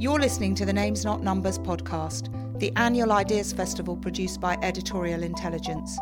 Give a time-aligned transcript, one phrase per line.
[0.00, 5.22] You're listening to the Names Not Numbers podcast, the annual Ideas Festival produced by Editorial
[5.22, 5.98] Intelligence.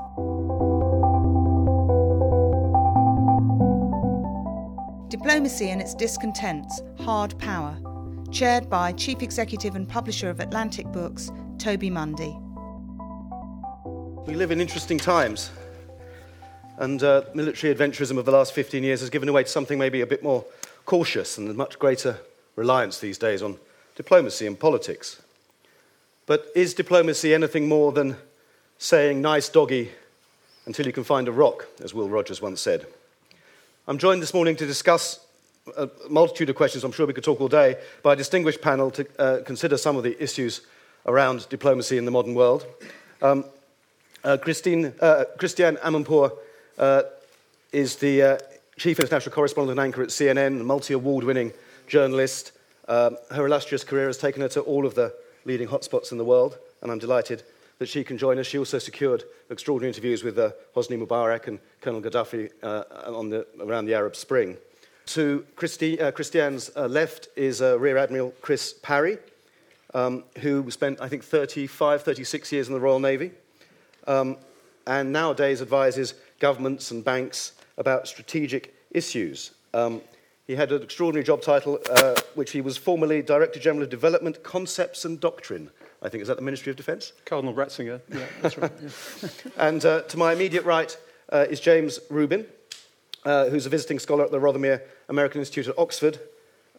[5.10, 7.76] Diplomacy and its discontents, Hard Power,
[8.30, 12.38] chaired by Chief Executive and Publisher of Atlantic Books, Toby Mundy.
[14.28, 15.50] We live in interesting times,
[16.76, 20.02] and uh, military adventurism of the last 15 years has given way to something maybe
[20.02, 20.44] a bit more
[20.84, 22.20] cautious and a much greater
[22.54, 23.58] reliance these days on
[23.98, 25.20] diplomacy and politics.
[26.26, 28.16] But is diplomacy anything more than
[28.78, 29.90] saying nice doggy
[30.66, 32.86] until you can find a rock, as Will Rogers once said?
[33.88, 35.26] I'm joined this morning to discuss
[35.76, 38.92] a multitude of questions, I'm sure we could talk all day, by a distinguished panel
[38.92, 40.60] to uh, consider some of the issues
[41.04, 42.66] around diplomacy in the modern world.
[43.20, 43.46] Um,
[44.22, 46.38] uh, Christine, uh, Christiane Amanpour
[46.78, 47.02] uh,
[47.72, 48.38] is the uh,
[48.76, 51.52] chief international correspondent and anchor at CNN, a multi award winning
[51.88, 52.52] journalist,
[52.88, 56.24] um, her illustrious career has taken her to all of the leading hotspots in the
[56.24, 57.42] world, and I'm delighted
[57.78, 58.46] that she can join us.
[58.46, 62.84] She also secured extraordinary interviews with uh, Hosni Mubarak and Colonel Gaddafi uh,
[63.28, 64.56] the, around the Arab Spring.
[65.06, 69.18] To Christi, uh, Christiane's uh, left is uh, Rear Admiral Chris Parry,
[69.94, 73.30] um, who spent, I think, 35, 36 years in the Royal Navy,
[74.06, 74.36] um,
[74.86, 79.52] and nowadays advises governments and banks about strategic issues.
[79.72, 80.02] Um,
[80.48, 84.42] he had an extraordinary job title, uh, which he was formerly Director General of Development,
[84.42, 85.70] Concepts and Doctrine.
[86.00, 87.12] I think, is that the Ministry of Defence?
[87.26, 88.72] Cardinal Ratzinger, yeah, that's right.
[88.80, 89.50] Yeah.
[89.58, 90.96] and uh, to my immediate right
[91.30, 92.46] uh, is James Rubin,
[93.26, 96.18] uh, who's a visiting scholar at the Rothermere American Institute at Oxford,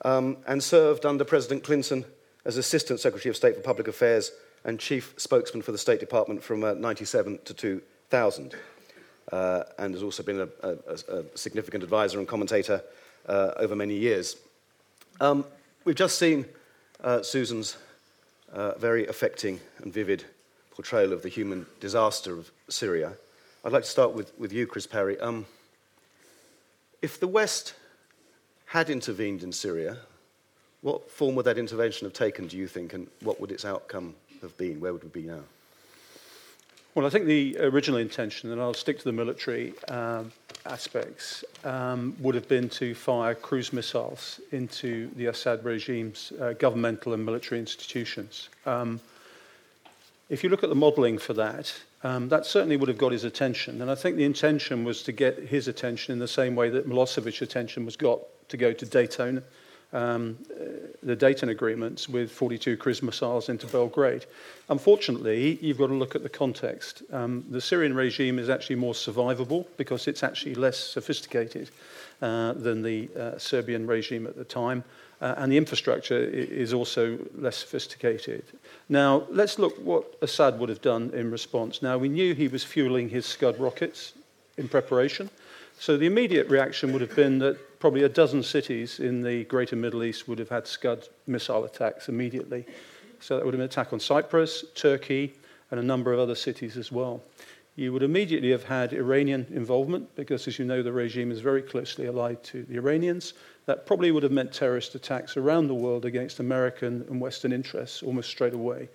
[0.04, 2.06] um, and served under President Clinton
[2.46, 4.32] as Assistant Secretary of State for Public Affairs
[4.64, 8.56] and Chief Spokesman for the State Department from 1997 uh, to 2000.
[9.32, 10.76] Uh, and has also been a, a,
[11.20, 12.82] a significant advisor and commentator
[13.30, 14.36] uh, over many years.
[15.22, 15.46] Um,
[15.86, 16.46] we've just seen
[17.04, 17.78] uh, Susan's
[18.52, 20.26] uh, very affecting and vivid
[20.72, 23.14] portrayal of the human disaster of Syria.
[23.64, 25.20] I'd like to start with, with you, Chris Parry.
[25.20, 25.46] Um,
[27.02, 27.76] if the West
[28.66, 29.98] had intervened in Syria,
[30.82, 34.16] what form would that intervention have taken, do you think, and what would its outcome
[34.42, 34.80] have been?
[34.80, 35.42] Where would we be now?
[36.96, 40.32] Well, I think the original intention, and I'll stick to the military um,
[40.66, 47.14] aspects, um, would have been to fire cruise missiles into the Assad regime's uh, governmental
[47.14, 48.50] and military institutions.
[48.66, 49.00] Um,
[50.30, 53.24] if you look at the modelling for that, um, that certainly would have got his
[53.24, 53.82] attention.
[53.82, 56.88] And I think the intention was to get his attention in the same way that
[56.88, 58.20] Milosevic's attention was got
[58.50, 59.44] to go to Daytona
[59.92, 60.38] um,
[61.02, 64.26] the Dayton agreements with 42 cruise missiles into Belgrade.
[64.70, 67.02] Unfortunately, you've got to look at the context.
[67.12, 71.72] Um, the Syrian regime is actually more survivable because it's actually less sophisticated
[72.22, 74.84] uh, than the uh, Serbian regime at the time.
[75.22, 78.44] Uh, and the infrastructure is also less sophisticated.
[78.88, 81.82] Now, let's look what Assad would have done in response.
[81.82, 84.14] Now, we knew he was fueling his Scud rockets
[84.58, 85.30] in preparation.
[85.80, 89.78] So the immediate reaction would have been that probably a dozen cities in the greater
[89.78, 92.66] Middle East would have had Scud missile attacks immediately.
[93.22, 95.36] So that would have been an attack on Cyprus, Turkey,
[95.72, 97.24] and a number of other cities as well.
[97.78, 101.62] You would immediately have had Iranian involvement because, as you know, the regime is very
[101.62, 103.34] closely allied to the Iranians.
[103.66, 108.04] That probably would have meant terrorist attacks around the world against American and Western interests
[108.04, 108.90] almost straight away.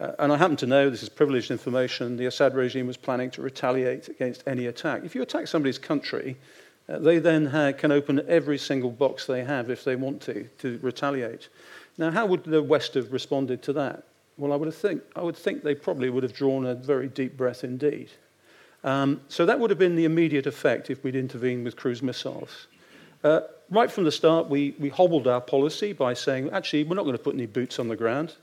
[0.00, 3.30] Uh, and I happen to know, this is privileged information, the Assad regime was planning
[3.32, 5.02] to retaliate against any attack.
[5.04, 6.36] If you attack somebody's country,
[6.88, 10.44] uh, they then ha- can open every single box they have if they want to,
[10.58, 11.48] to retaliate.
[11.98, 14.04] Now, how would the West have responded to that?
[14.36, 17.36] Well, I would, think, I would think they probably would have drawn a very deep
[17.36, 18.08] breath indeed.
[18.84, 22.68] Um, so that would have been the immediate effect if we'd intervened with cruise missiles.
[23.24, 27.02] Uh, right from the start, we, we hobbled our policy by saying, actually, we're not
[27.02, 28.36] going to put any boots on the ground.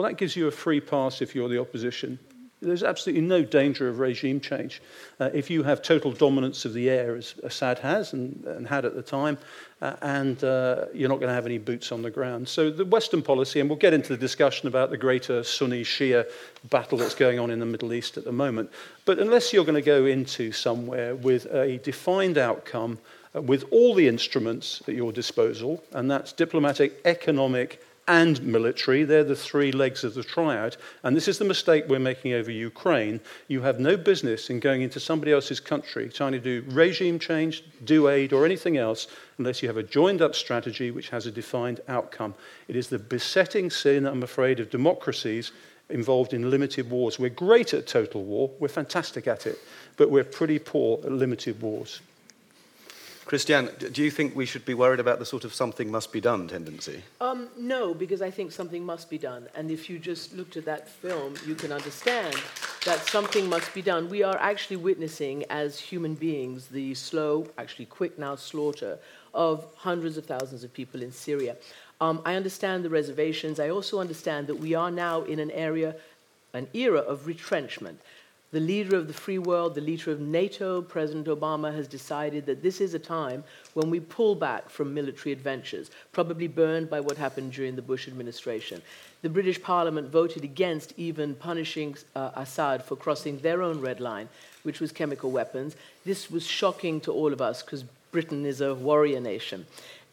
[0.00, 2.18] Well, that gives you a free pass if you're the opposition.
[2.62, 4.80] There's absolutely no danger of regime change.
[5.20, 8.86] Uh, if you have total dominance of the air, as Assad has and, and had
[8.86, 9.36] at the time,
[9.82, 12.48] uh, and uh, you're not going to have any boots on the ground.
[12.48, 16.24] So the Western policy, and we'll get into the discussion about the greater Sunni Shia
[16.70, 18.70] battle that's going on in the Middle East at the moment,
[19.04, 22.98] but unless you're going to go into somewhere with a defined outcome,
[23.36, 29.04] uh, with all the instruments at your disposal, and that's diplomatic, economic, and military.
[29.04, 30.76] They're the three legs of the triad.
[31.04, 33.20] And this is the mistake we're making over Ukraine.
[33.46, 37.62] You have no business in going into somebody else's country, trying to do regime change,
[37.84, 39.06] do aid, or anything else,
[39.38, 42.34] unless you have a joined up strategy which has a defined outcome.
[42.66, 45.52] It is the besetting sin, I'm afraid, of democracies
[45.88, 47.16] involved in limited wars.
[47.16, 49.60] We're great at total war, we're fantastic at it,
[49.96, 52.00] but we're pretty poor at limited wars.
[53.30, 56.20] Christiane, do you think we should be worried about the sort of something must be
[56.20, 57.04] done tendency?
[57.20, 59.46] Um, no, because I think something must be done.
[59.54, 62.34] And if you just looked at that film, you can understand
[62.84, 64.10] that something must be done.
[64.10, 68.98] We are actually witnessing, as human beings, the slow, actually quick now, slaughter
[69.32, 71.54] of hundreds of thousands of people in Syria.
[72.00, 73.60] Um, I understand the reservations.
[73.60, 75.94] I also understand that we are now in an area,
[76.52, 78.00] an era of retrenchment
[78.52, 82.62] the leader of the free world, the leader of NATO, President Obama, has decided that
[82.62, 83.44] this is a time
[83.74, 88.08] when we pull back from military adventures, probably burned by what happened during the Bush
[88.08, 88.82] administration.
[89.22, 94.28] The British Parliament voted against even punishing uh, Assad for crossing their own red line,
[94.64, 95.76] which was chemical weapons.
[96.04, 99.66] This was shocking to all of us because Britain is a warrior nation.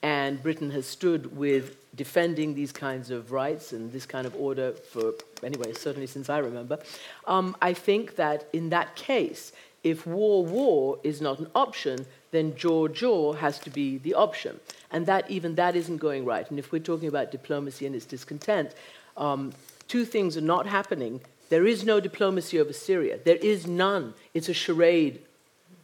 [0.04, 4.72] And Britain has stood with defending these kinds of rights and this kind of order
[4.72, 5.14] for,
[5.44, 6.80] anyway, certainly since I remember.
[7.26, 9.52] Um, I think that in that case,
[9.84, 14.60] if war, war is not an option, then jaw, jaw has to be the option.
[14.92, 16.50] And that even that isn't going right.
[16.50, 18.74] And if we're talking about diplomacy and its discontent,
[19.18, 19.54] um,
[19.88, 21.22] two things are not happening.
[21.50, 23.20] There is no diplomacy over Syria.
[23.24, 24.14] There is none.
[24.34, 25.22] It's a charade.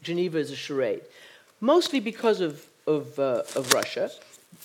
[0.02, 1.02] Geneva is a charade.
[1.62, 4.12] Mostly because of, of, uh, of Russia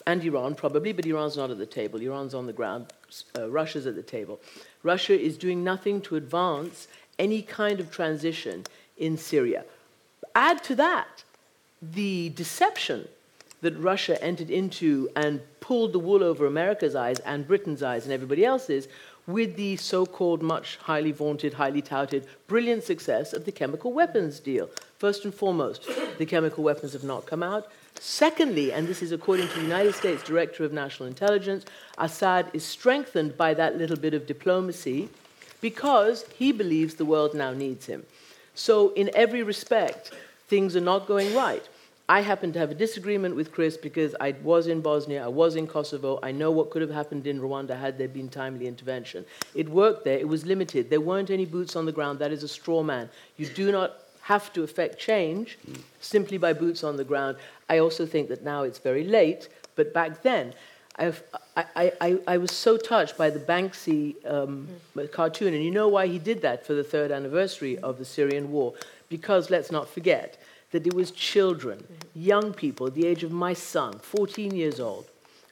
[0.06, 2.00] and Iran probably, but Iran's not at the table.
[2.00, 2.93] Iran's on the ground.
[3.37, 4.40] Uh, Russia's at the table.
[4.82, 6.88] Russia is doing nothing to advance
[7.19, 8.64] any kind of transition
[8.96, 9.64] in Syria.
[10.35, 11.25] Add to that
[11.82, 13.08] the deception
[13.61, 18.12] that Russia entered into and pulled the wool over America's eyes and Britain's eyes and
[18.12, 18.88] everybody else's
[19.26, 24.40] with the so called, much highly vaunted, highly touted, brilliant success of the chemical weapons
[24.40, 24.70] deal.
[24.96, 25.87] First and foremost,
[26.17, 27.70] the chemical weapons have not come out.
[28.00, 31.65] Secondly, and this is according to the United States Director of National Intelligence,
[31.99, 35.09] Assad is strengthened by that little bit of diplomacy
[35.61, 38.05] because he believes the world now needs him.
[38.55, 40.12] So, in every respect,
[40.49, 41.69] things are not going right.
[42.11, 45.56] I happen to have a disagreement with Chris because I was in Bosnia, I was
[45.56, 49.27] in Kosovo, I know what could have happened in Rwanda had there been timely intervention.
[49.55, 50.89] It worked there, it was limited.
[50.89, 52.19] There weren't any boots on the ground.
[52.19, 53.11] That is a straw man.
[53.37, 55.58] You do not have to affect change
[56.00, 57.38] simply by boots on the ground.
[57.70, 60.52] I also think that now it's very late, but back then,
[60.98, 61.12] I,
[62.04, 65.10] I, I, was so touched by the Banksy um, mm.
[65.12, 68.50] cartoon, and you know why he did that for the third anniversary of the Syrian
[68.50, 68.75] war?
[69.08, 70.36] Because let's not forget
[70.72, 72.20] that it was children, mm-hmm.
[72.20, 75.06] young people, the age of my son, 14 years old,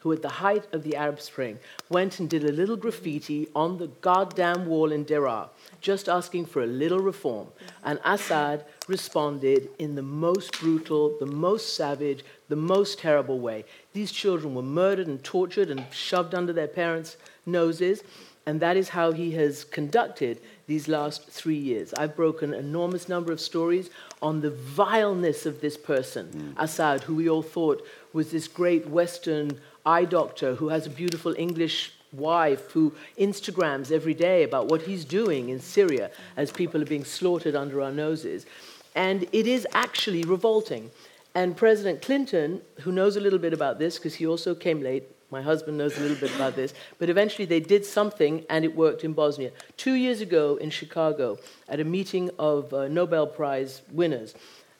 [0.06, 1.58] who, at the height of the Arab Spring,
[1.88, 5.48] went and did a little graffiti on the goddamn wall in Deraa,
[5.80, 7.48] just asking for a little reform.
[7.82, 13.64] And Assad responded in the most brutal, the most savage, the most terrible way.
[13.94, 18.04] These children were murdered and tortured and shoved under their parents' noses.
[18.48, 21.92] And that is how he has conducted these last three years.
[21.94, 23.90] I've broken an enormous number of stories
[24.22, 26.62] on the vileness of this person, mm.
[26.62, 31.34] Assad, who we all thought was this great Western eye doctor who has a beautiful
[31.38, 36.86] English wife who Instagrams every day about what he's doing in Syria as people are
[36.86, 38.46] being slaughtered under our noses.
[38.94, 40.90] And it is actually revolting.
[41.34, 45.04] And President Clinton, who knows a little bit about this because he also came late,
[45.30, 48.74] my husband knows a little bit about this, but eventually they did something and it
[48.74, 49.50] worked in Bosnia.
[49.76, 51.38] Two years ago in Chicago,
[51.68, 54.34] at a meeting of uh, Nobel Prize winners,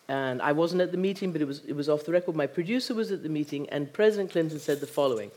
[0.09, 2.37] and I wasn't at the meeting, but it was, it was off the record.
[2.37, 5.31] My producer was at the meeting, and President Clinton said the following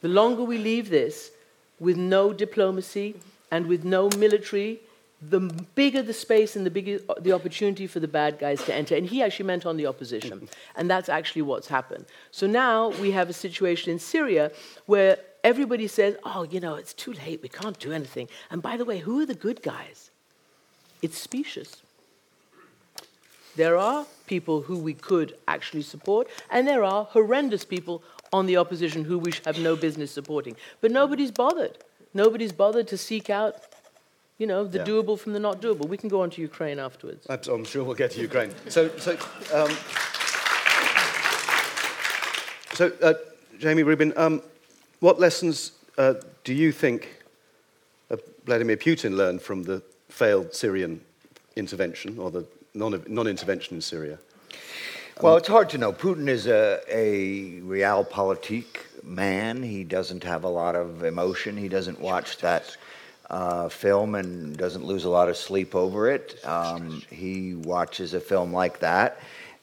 [0.00, 1.30] The longer we leave this
[1.80, 3.16] with no diplomacy
[3.50, 4.80] and with no military,
[5.22, 5.40] the
[5.74, 8.96] bigger the space and the bigger uh, the opportunity for the bad guys to enter.
[8.96, 10.48] And he actually meant on the opposition.
[10.76, 12.06] and that's actually what's happened.
[12.32, 14.50] So now we have a situation in Syria
[14.86, 18.28] where everybody says, oh, you know, it's too late, we can't do anything.
[18.50, 20.10] And by the way, who are the good guys?
[21.02, 21.76] It's specious.
[23.56, 28.56] There are people who we could actually support, and there are horrendous people on the
[28.56, 30.56] opposition who we have no business supporting.
[30.80, 31.78] But nobody's bothered.
[32.14, 33.56] Nobody's bothered to seek out,
[34.38, 34.84] you know, the yeah.
[34.84, 35.86] doable from the not doable.
[35.86, 37.26] We can go on to Ukraine afterwards.
[37.28, 38.52] I'm sure we'll get to Ukraine.
[38.68, 39.12] So, so,
[39.52, 39.70] um,
[42.72, 43.14] so uh,
[43.58, 44.42] Jamie Rubin, um,
[45.00, 47.22] what lessons uh, do you think
[48.10, 48.16] uh,
[48.46, 51.00] Vladimir Putin learned from the failed Syrian
[51.56, 52.94] intervention or the non
[53.28, 54.18] intervention in Syria?
[55.20, 55.92] Well, it's hard to know.
[55.92, 59.62] Putin is a, a realpolitik man.
[59.62, 61.56] He doesn't have a lot of emotion.
[61.56, 62.76] He doesn't watch that
[63.30, 66.44] uh, film and doesn't lose a lot of sleep over it.
[66.44, 69.20] Um, he watches a film like that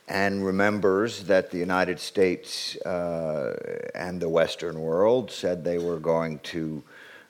[0.08, 3.56] and remembers that the United States uh,
[3.94, 6.84] and the Western world said they were going to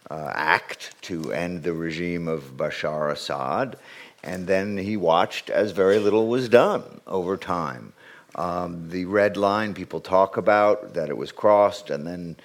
[0.09, 3.77] uh, act to end the regime of Bashar Assad.
[4.23, 7.93] And then he watched as very little was done over time.
[8.35, 12.37] Um, the red line people talk about that it was crossed, and then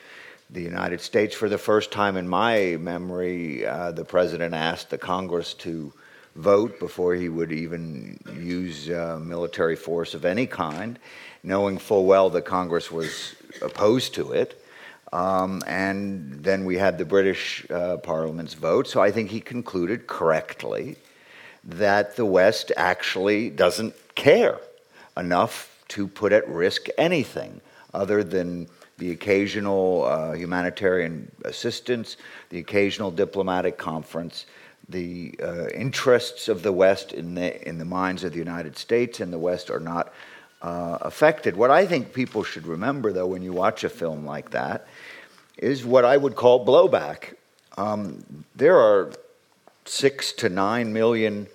[0.51, 4.99] the United States, for the first time in my memory, uh, the president asked the
[4.99, 5.93] Congress to
[6.37, 10.99] vote before he would even use uh, military force of any kind,
[11.43, 14.61] knowing full well that Congress was opposed to it.
[15.13, 18.89] Um, and then we had the British uh, Parliament's vote.
[18.89, 20.97] So I think he concluded correctly
[21.67, 24.59] that the West actually doesn't care
[25.17, 27.61] enough to put at risk anything
[27.93, 28.69] other than
[28.99, 32.17] the occasional uh, humanitarian assistance,
[32.51, 34.47] the occasional diplomatic conference,
[34.89, 39.21] the uh, interests of the West in the, in the minds of the United States
[39.21, 40.13] and the West are not
[40.63, 41.57] uh, affected.
[41.57, 44.87] What I think people should remember, though, when you watch a film like that,
[45.59, 47.35] is what I would call blowback.
[47.77, 49.13] Um, there are
[49.85, 51.47] six to nine million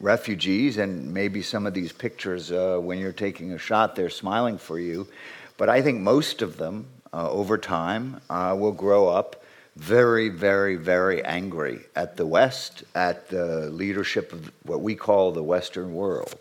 [0.00, 4.58] refugees, and maybe some of these pictures, uh, when you're taking a shot, they're smiling
[4.58, 5.06] for you.
[5.56, 9.42] But I think most of them, uh, over time, uh, will grow up
[9.76, 15.42] very, very, very angry at the West, at the leadership of what we call the
[15.42, 16.38] Western world.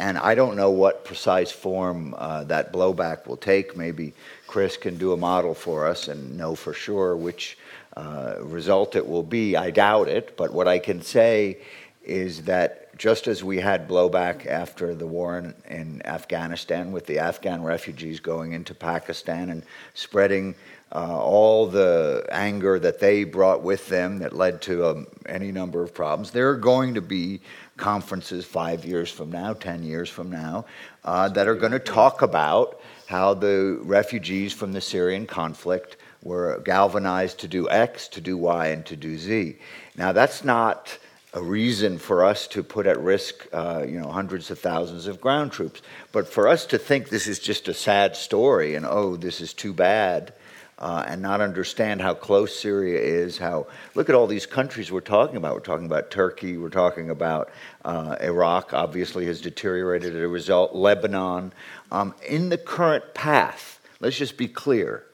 [0.00, 3.76] And I don't know what precise form uh, that blowback will take.
[3.76, 4.12] Maybe
[4.48, 7.56] Chris can do a model for us and know for sure which
[7.96, 9.56] uh, result it will be.
[9.56, 11.58] I doubt it, but what I can say
[12.04, 17.18] is that just as we had blowback after the war in, in Afghanistan, with the
[17.18, 19.62] Afghan refugees going into Pakistan and
[19.94, 20.54] spreading
[20.92, 25.82] uh, all the anger that they brought with them that led to um, any number
[25.82, 27.40] of problems, there are going to be
[27.76, 30.64] conferences five years from now, 10 years from now,
[31.04, 36.60] uh, that are going to talk about how the refugees from the Syrian conflict were
[36.64, 39.56] galvanized to do X, to do Y, and to do Z.
[39.96, 40.98] Now, that's not
[41.34, 45.20] a reason for us to put at risk, uh, you know, hundreds of thousands of
[45.20, 45.82] ground troops.
[46.12, 49.52] But for us to think this is just a sad story and, oh, this is
[49.52, 50.32] too bad,
[50.78, 53.38] uh, and not understand how close Syria is.
[53.38, 55.54] How look at all these countries we're talking about.
[55.54, 56.56] We're talking about Turkey.
[56.56, 57.50] We're talking about
[57.84, 58.72] uh, Iraq.
[58.74, 60.74] Obviously, has deteriorated as a result.
[60.74, 61.52] Lebanon.
[61.92, 65.04] Um, in the current path, let's just be clear.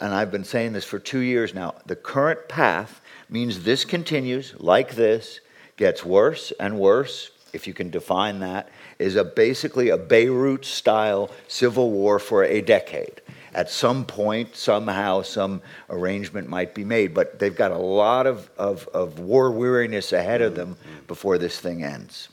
[0.00, 1.74] And I've been saying this for two years now.
[1.86, 5.40] The current path means this continues like this,
[5.76, 8.68] gets worse and worse, if you can define that,
[8.98, 13.20] is a basically a Beirut style civil war for a decade
[13.54, 17.14] at some point, somehow, some arrangement might be made.
[17.14, 21.58] But they've got a lot of, of, of war weariness ahead of them before this
[21.58, 22.28] thing ends.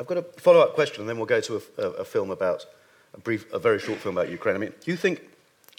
[0.00, 2.30] I've got a follow up question, and then we'll go to a, a, a, film
[2.30, 2.66] about
[3.14, 4.56] a brief, a very short film about Ukraine.
[4.56, 5.22] I mean, do you think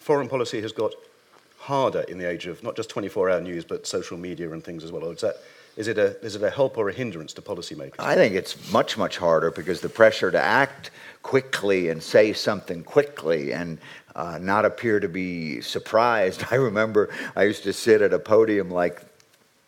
[0.04, 0.94] foreign policy has got
[1.58, 4.84] harder in the age of not just 24 hour news, but social media and things
[4.84, 5.06] as well?
[5.06, 5.38] Or is that
[5.76, 7.96] is it, a, is it a help or a hindrance to policymakers?
[7.98, 10.92] I think it's much, much harder because the pressure to act
[11.24, 13.80] quickly and say something quickly and
[14.16, 16.44] uh, not appear to be surprised.
[16.52, 19.02] I remember I used to sit at a podium like,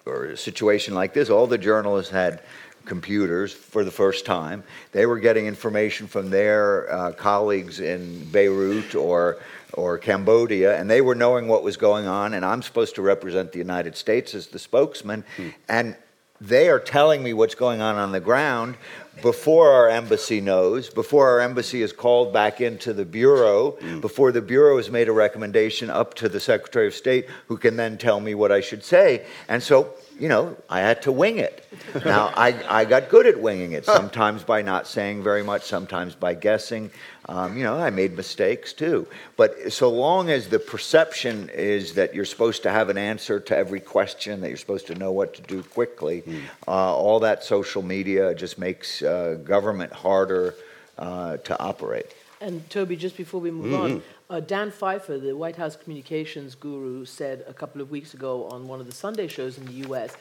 [0.05, 1.31] or a situation like this.
[1.31, 2.43] All the journalists had
[2.85, 4.63] computers for the first time.
[4.91, 9.37] They were getting information from their uh, colleagues in Beirut or
[9.73, 12.33] or Cambodia, and they were knowing what was going on.
[12.33, 15.49] And I'm supposed to represent the United States as the spokesman, hmm.
[15.67, 15.97] and
[16.41, 18.75] they are telling me what's going on on the ground
[19.21, 24.01] before our embassy knows, before our embassy is called back into the bureau, mm.
[24.01, 27.77] before the bureau has made a recommendation up to the Secretary of State, who can
[27.77, 29.25] then tell me what I should say.
[29.47, 31.65] And so you know, I had to wing it.
[32.05, 36.15] Now, I, I got good at winging it, sometimes by not saying very much, sometimes
[36.15, 36.91] by guessing.
[37.27, 39.07] Um, you know, I made mistakes too.
[39.35, 43.57] But so long as the perception is that you're supposed to have an answer to
[43.57, 46.41] every question, that you're supposed to know what to do quickly, mm.
[46.67, 50.55] uh, all that social media just makes uh, government harder
[50.97, 52.13] uh, to operate.
[52.41, 53.95] And Toby, just before we move mm-hmm.
[53.95, 58.45] on, uh, Dan Pfeiffer, the White House communications guru, said a couple of weeks ago
[58.45, 60.15] on one of the Sunday shows in the US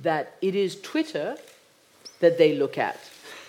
[0.00, 1.36] that it is Twitter
[2.20, 2.98] that they look at.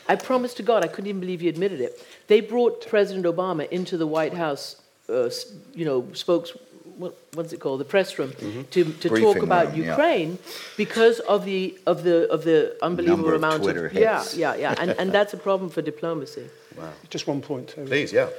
[0.08, 2.04] I promise to God, I couldn't even believe he admitted it.
[2.28, 5.30] They brought President Obama into the White House, uh,
[5.76, 6.52] you know, spokes,
[6.98, 8.64] what, what's it called, the press room, mm-hmm.
[8.64, 10.52] to, to talk about room, Ukraine yeah.
[10.78, 14.36] because of the of the of the unbelievable Number amount of, Twitter of hits.
[14.36, 16.50] yeah, yeah, yeah, and and that's a problem for diplomacy.
[16.76, 16.92] Wow.
[17.10, 17.76] Just one point.
[17.86, 18.30] Please, yeah.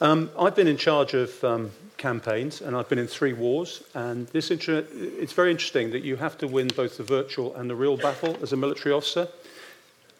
[0.00, 3.82] Um, I've been in charge of um, campaigns and I've been in three wars.
[3.94, 7.70] And this inter- it's very interesting that you have to win both the virtual and
[7.70, 9.28] the real battle as a military officer.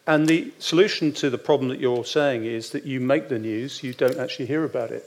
[0.07, 3.83] And the solution to the problem that you're saying is that you make the news,
[3.83, 5.03] you don't actually hear about it.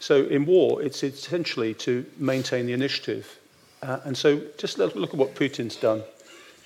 [0.00, 3.38] So in war, it's essentially to maintain the initiative.
[3.82, 6.02] Uh, and so just look at what Putin's done.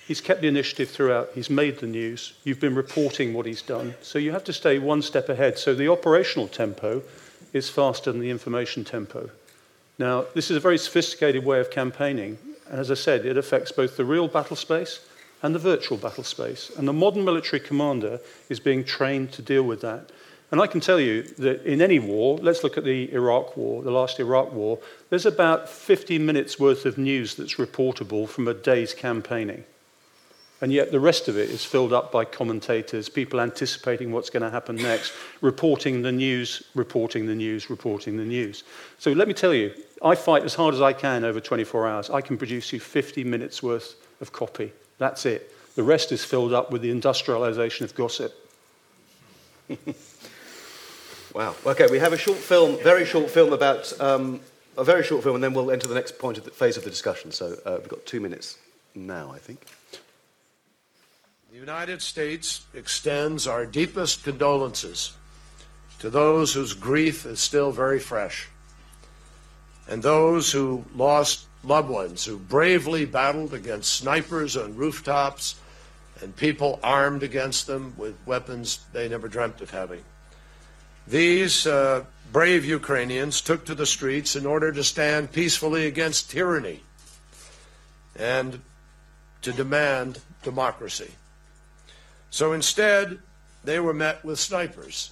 [0.06, 1.30] He's kept the initiative throughout.
[1.34, 2.34] He's made the news.
[2.44, 3.94] You've been reporting what he's done.
[4.00, 5.58] So you have to stay one step ahead.
[5.58, 7.02] So the operational tempo
[7.52, 9.30] is faster than the information tempo.
[9.98, 12.38] Now, this is a very sophisticated way of campaigning.
[12.70, 15.00] And as I said, it affects both the real battle space
[15.42, 16.70] and the virtual battle space.
[16.76, 20.10] And the modern military commander is being trained to deal with that.
[20.50, 23.82] And I can tell you that in any war, let's look at the Iraq war,
[23.82, 24.78] the last Iraq war,
[25.10, 29.64] there's about 50 minutes worth of news that's reportable from a day's campaigning.
[30.60, 34.42] And yet the rest of it is filled up by commentators, people anticipating what's going
[34.42, 38.64] to happen next, reporting the news, reporting the news, reporting the news.
[38.98, 42.08] So let me tell you, I fight as hard as I can over 24 hours.
[42.08, 44.72] I can produce you 50 minutes worth of copy.
[44.98, 45.52] That's it.
[45.74, 48.32] The rest is filled up with the industrialization of gossip.
[51.34, 51.54] wow.
[51.66, 54.40] Okay, we have a short film, very short film about um,
[54.78, 56.84] a very short film, and then we'll enter the next point of the phase of
[56.84, 57.30] the discussion.
[57.30, 58.56] So uh, we've got two minutes
[58.94, 59.66] now, I think.
[61.56, 65.14] The United States extends our deepest condolences
[66.00, 68.48] to those whose grief is still very fresh
[69.88, 75.54] and those who lost loved ones who bravely battled against snipers on rooftops
[76.20, 80.04] and people armed against them with weapons they never dreamt of having.
[81.06, 86.82] These uh, brave Ukrainians took to the streets in order to stand peacefully against tyranny
[88.14, 88.60] and
[89.40, 91.12] to demand democracy.
[92.30, 93.18] So instead,
[93.64, 95.10] they were met with snipers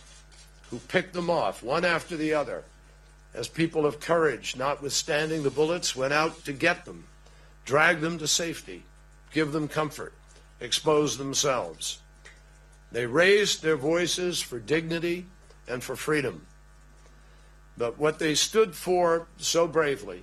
[0.71, 2.65] who picked them off one after the other
[3.35, 7.05] as people of courage, notwithstanding the bullets, went out to get them,
[7.65, 8.85] drag them to safety,
[9.33, 10.13] give them comfort,
[10.61, 11.99] expose themselves.
[12.93, 15.27] They raised their voices for dignity
[15.67, 16.47] and for freedom.
[17.77, 20.23] But what they stood for so bravely,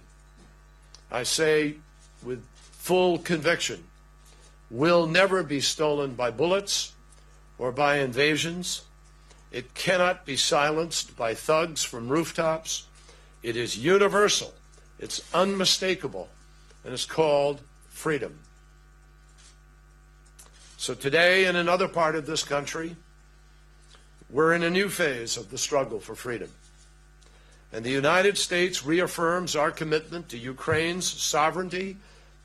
[1.12, 1.76] I say
[2.24, 3.84] with full conviction,
[4.72, 6.94] will never be stolen by bullets
[7.58, 8.84] or by invasions.
[9.52, 12.88] It cannot be silenced by thugs from rooftops.
[13.44, 14.54] It is universal,
[14.98, 16.30] it's unmistakable,
[16.86, 18.40] and it's called freedom.
[20.78, 22.96] So today, in another part of this country,
[24.30, 26.50] we're in a new phase of the struggle for freedom.
[27.74, 31.98] And the United States reaffirms our commitment to Ukraine's sovereignty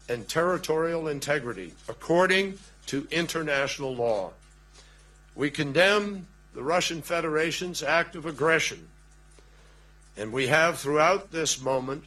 [0.09, 4.33] and territorial integrity according to international law.
[5.35, 8.89] We condemn the Russian Federation's act of aggression,
[10.17, 12.05] and we have throughout this moment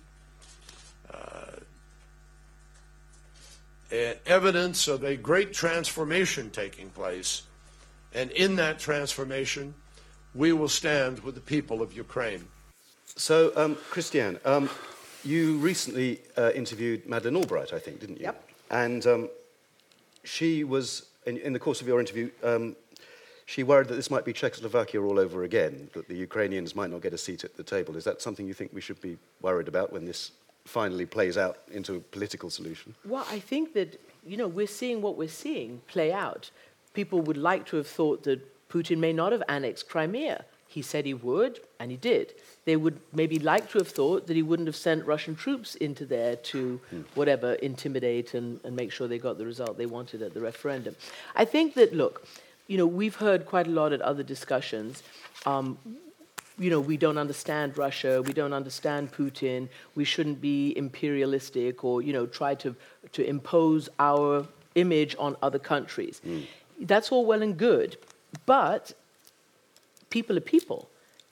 [1.14, 1.58] uh,
[4.26, 7.44] evidence of a great transformation taking place,
[8.14, 9.76] and in that transformation,
[10.34, 12.48] we will stand with the people of Ukraine.
[13.16, 14.70] So, um, Christiane, um,
[15.24, 18.24] you recently uh, interviewed Madeleine Albright, I think, didn't you?
[18.24, 18.50] Yep.
[18.72, 19.30] And um,
[20.24, 22.76] she was, in, in, the course of your interview, um,
[23.46, 27.02] she worried that this might be Czechoslovakia all over again, that the Ukrainians might not
[27.02, 27.98] get a seat at the table.
[27.98, 30.32] Is that something you think we should be worried about when this
[30.66, 32.94] finally plays out into a political solution?
[33.06, 36.52] Well, I think that, you know, we're seeing what we're seeing play out.
[36.94, 40.46] People would like to have thought that Putin may not have annexed Crimea.
[40.68, 42.36] He said he would, and he did
[42.70, 46.06] they would maybe like to have thought that he wouldn't have sent Russian troops into
[46.06, 46.80] there to
[47.16, 50.96] whatever intimidate and, and make sure they got the result they wanted at the referendum.
[51.36, 52.28] I think that look,
[52.68, 55.02] you know, we've heard quite a lot at other discussions.
[55.48, 55.80] Um,
[56.60, 62.04] you know, we don't understand Russia, we don't understand Putin, we shouldn't be imperialistic or,
[62.04, 62.76] you know, try to,
[63.14, 66.22] to impose our image on other countries.
[66.28, 66.46] Mm.
[66.82, 67.98] That's all well and good,
[68.46, 68.94] but
[70.12, 70.88] people are people.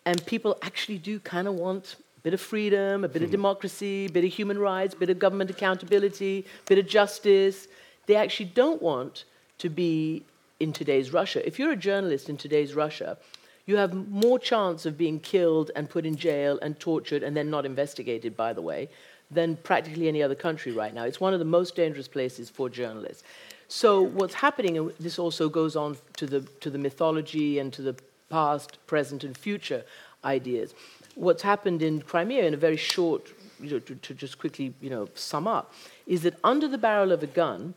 [0.07, 3.39] And people actually do kind of want a bit of freedom, a bit of hmm.
[3.39, 7.67] democracy, a bit of human rights, a bit of government accountability, a bit of justice.
[8.05, 9.25] They actually don't want
[9.57, 10.23] to be
[10.61, 11.45] in today's Russia.
[11.45, 13.17] If you're a journalist in today's Russia,
[13.65, 17.49] you have more chance of being killed and put in jail and tortured and then
[17.49, 18.87] not investigated, by the way,
[19.29, 21.03] than practically any other country right now.
[21.03, 23.23] It's one of the most dangerous places for journalists.
[23.67, 27.81] So what's happening, and this also goes on to the, to the mythology and to
[27.81, 27.95] the
[28.29, 29.83] past, present, and future
[30.23, 30.73] ideas.
[31.15, 34.89] What's happened in Crimea, in a very short, you know, to, to just quickly you
[34.89, 35.73] know, sum up,
[36.05, 37.73] is that under the barrel of a gun,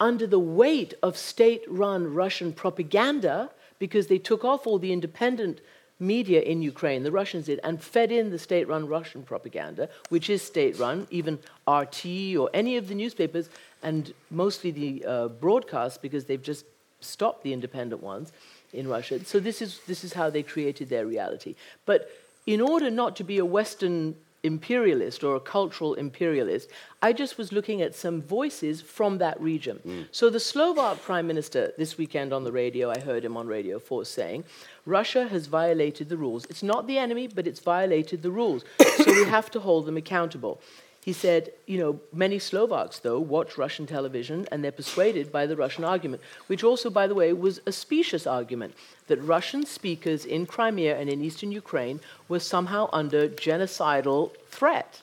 [0.00, 5.60] under the weight of state run Russian propaganda, because they took off all the independent
[5.98, 10.30] media in Ukraine, the Russians did, and fed in the state run Russian propaganda, which
[10.30, 12.06] is state run, even RT
[12.38, 13.50] or any of the newspapers,
[13.82, 16.64] and mostly the uh, broadcasts, because they've just
[17.00, 18.32] stopped the independent ones
[18.72, 19.24] in Russia.
[19.24, 21.54] So this is, this is how they created their reality.
[21.86, 22.10] But
[22.46, 26.70] in order not to be a Western imperialist or a cultural imperialist.
[27.02, 29.80] I just was looking at some voices from that region.
[29.86, 30.06] Mm.
[30.12, 33.78] So the Slovak prime minister this weekend on the radio, I heard him on Radio
[33.78, 34.44] 4 saying,
[34.86, 36.46] Russia has violated the rules.
[36.46, 38.64] It's not the enemy, but it's violated the rules.
[38.96, 40.60] so we have to hold them accountable.
[41.02, 45.56] He said, you know, many Slovaks, though, watch Russian television and they're persuaded by the
[45.56, 48.74] Russian argument, which also, by the way, was a specious argument
[49.06, 55.00] that Russian speakers in Crimea and in eastern Ukraine were somehow under genocidal threat.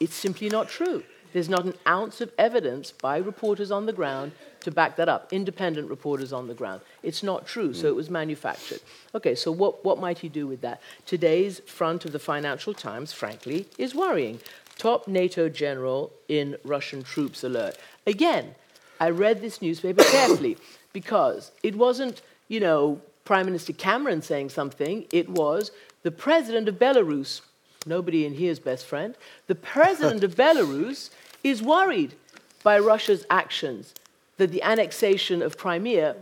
[0.00, 1.04] It's simply not true.
[1.32, 5.32] There's not an ounce of evidence by reporters on the ground to back that up,
[5.32, 6.80] independent reporters on the ground.
[7.02, 8.80] It's not true, so it was manufactured.
[9.14, 10.80] Okay, so what, what might he do with that?
[11.06, 14.40] Today's front of the Financial Times, frankly, is worrying
[14.78, 17.76] top NATO general in Russian troops alert.
[18.06, 18.54] Again,
[19.00, 20.56] I read this newspaper carefully
[20.92, 25.70] because it wasn't, you know, Prime Minister Cameron saying something, it was
[26.02, 27.42] the president of Belarus,
[27.84, 29.14] nobody in here is best friend,
[29.48, 31.10] the president of Belarus
[31.44, 32.14] is worried
[32.62, 33.94] by Russia's actions
[34.38, 36.16] that the annexation of Crimea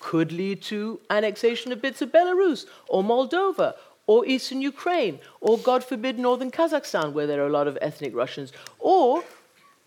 [0.00, 3.74] could lead to annexation of bits of Belarus or Moldova
[4.10, 8.12] or eastern Ukraine, or God forbid, northern Kazakhstan, where there are a lot of ethnic
[8.12, 9.22] Russians, or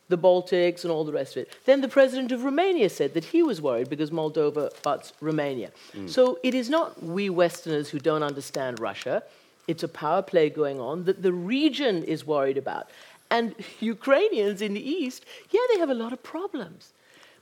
[0.08, 1.50] the Baltics and all the rest of it.
[1.66, 5.72] Then the president of Romania said that he was worried because Moldova butts Romania.
[5.94, 6.10] Mm.
[6.10, 9.24] So it is not we Westerners who don't understand Russia.
[9.68, 12.90] It's a power play going on that the region is worried about.
[13.30, 16.94] And Ukrainians in the East, yeah, they have a lot of problems.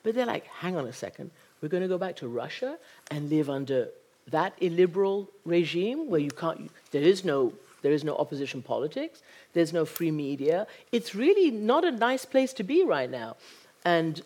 [0.01, 1.29] But they're like, hang on a second,
[1.61, 2.79] we're going to go back to Russia
[3.11, 3.89] and live under
[4.27, 9.21] that illiberal regime where you can't, there is no, there is no opposition politics,
[9.53, 10.67] there's no free media.
[10.91, 13.35] It's really not a nice place to be right now.
[13.83, 14.21] And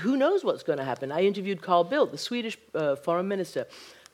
[0.00, 1.12] who knows what's going to happen?
[1.12, 3.66] I interviewed Carl Bildt, the Swedish uh, foreign minister,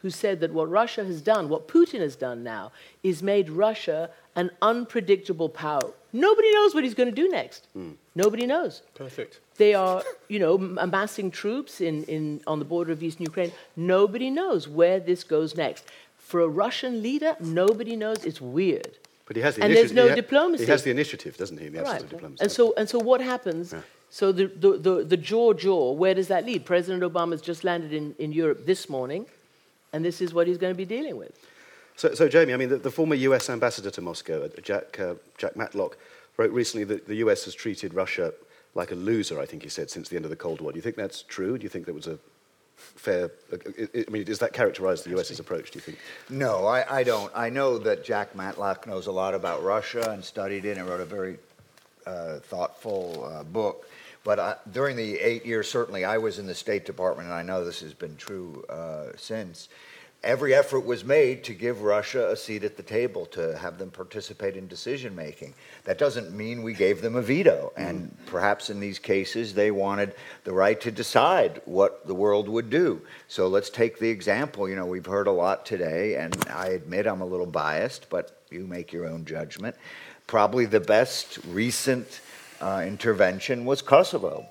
[0.02, 4.10] who said that what Russia has done, what Putin has done now, is made Russia
[4.36, 5.92] an unpredictable power.
[6.12, 7.66] Nobody knows what he's going to do next.
[7.76, 7.94] Mm.
[8.24, 8.83] Nobody knows.
[8.94, 9.40] Perfect.
[9.56, 10.54] They are, you know,
[10.87, 13.52] amassing troops in, in, on the border of eastern Ukraine.
[13.76, 15.85] Nobody knows where this goes next.
[16.18, 18.24] For a Russian leader, nobody knows.
[18.24, 18.92] It's weird.
[19.26, 19.94] But he has the and initiative.
[19.94, 20.64] there's no he diplomacy.
[20.64, 21.68] He has the initiative, doesn't he?
[21.68, 22.04] The right.
[22.40, 23.72] And so, and so what happens?
[23.72, 23.83] Yeah.
[24.11, 26.64] So the, the, the, the jaw jaw, where does that lead?
[26.64, 29.26] President Obama's just landed in, in Europe this morning,
[29.92, 31.33] and this is what he's going to be dealing with.
[31.94, 35.14] So, so Jamie, I mean, the, the former US ambassador to Moscow, uh, Jack, uh,
[35.38, 35.96] Jack Matlock,
[36.40, 38.33] wrote recently that the US has treated Russia
[38.74, 40.72] like a loser, I think he said, since the end of the Cold War.
[40.72, 41.59] Do you think that's true?
[41.59, 42.18] Do you think that was a
[42.76, 43.31] fair.
[43.53, 45.98] I mean, does that characterize the US's approach, do you think?
[46.31, 47.31] No, I, I, don't.
[47.35, 51.00] I know that Jack Matlock knows a lot about Russia and studied it and wrote
[51.00, 51.37] a very
[52.07, 53.87] uh, thoughtful uh, book.
[54.24, 57.42] But I, during the eight years, certainly, I was in the State Department, and I
[57.42, 59.68] know this has been true uh, since
[60.22, 63.90] every effort was made to give Russia a seat at the table, to have them
[63.90, 65.54] participate in decision making.
[65.85, 67.72] That doesn't mean we gave them a veto.
[67.76, 68.26] And mm.
[68.26, 73.00] perhaps in these cases, they wanted the right to decide what the world would do.
[73.28, 74.68] So let's take the example.
[74.68, 78.42] You know, we've heard a lot today, and I admit I'm a little biased, but
[78.50, 79.76] you make your own judgment.
[80.26, 82.20] Probably the best recent
[82.61, 84.46] uh, intervention was Kosovo.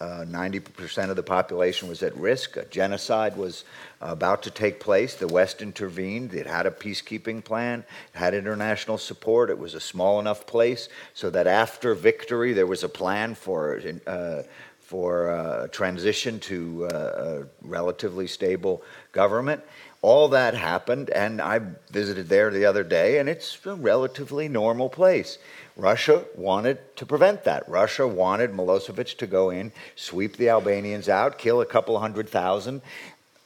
[0.00, 2.56] Uh, 90% of the population was at risk.
[2.56, 3.64] A genocide was
[4.00, 5.14] about to take place.
[5.14, 6.34] The West intervened.
[6.34, 9.50] It had a peacekeeping plan, it had international support.
[9.50, 13.80] It was a small enough place so that after victory, there was a plan for.
[14.06, 14.42] Uh,
[14.84, 19.62] for uh, transition to uh, a relatively stable government.
[20.04, 24.90] All that happened, and I visited there the other day, and it's a relatively normal
[24.90, 25.38] place.
[25.78, 27.66] Russia wanted to prevent that.
[27.70, 32.82] Russia wanted Milosevic to go in, sweep the Albanians out, kill a couple hundred thousand.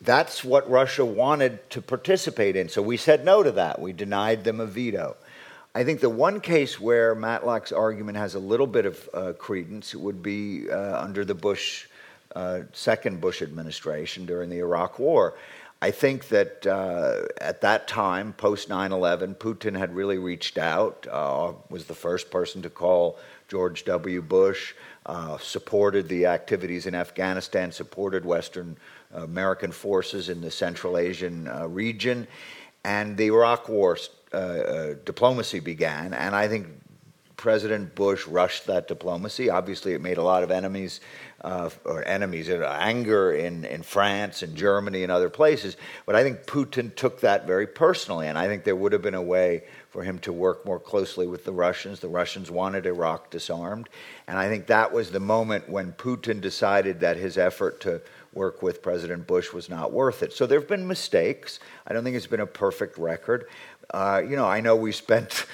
[0.00, 2.68] That's what Russia wanted to participate in.
[2.68, 3.80] So we said no to that.
[3.80, 5.16] We denied them a veto.
[5.76, 9.94] I think the one case where Matlock's argument has a little bit of uh, credence
[9.94, 11.86] would be uh, under the Bush,
[12.34, 15.34] uh, second Bush administration during the Iraq War.
[15.80, 21.06] I think that uh, at that time, post 9 11, Putin had really reached out,
[21.10, 24.20] uh, was the first person to call George W.
[24.20, 24.74] Bush,
[25.06, 28.76] uh, supported the activities in Afghanistan, supported Western
[29.14, 32.26] uh, American forces in the Central Asian uh, region,
[32.82, 33.96] and the Iraq War
[34.32, 36.12] uh, diplomacy began.
[36.12, 36.66] And I think
[37.38, 39.48] President Bush rushed that diplomacy.
[39.48, 41.00] Obviously, it made a lot of enemies
[41.40, 45.76] uh, or enemies, uh, anger in, in France and Germany and other places.
[46.04, 49.14] But I think Putin took that very personally, and I think there would have been
[49.14, 52.00] a way for him to work more closely with the Russians.
[52.00, 53.88] The Russians wanted Iraq disarmed,
[54.26, 58.62] and I think that was the moment when Putin decided that his effort to work
[58.62, 60.32] with President Bush was not worth it.
[60.32, 61.60] So there have been mistakes.
[61.86, 63.46] I don't think it's been a perfect record.
[63.90, 65.46] Uh, you know, I know we spent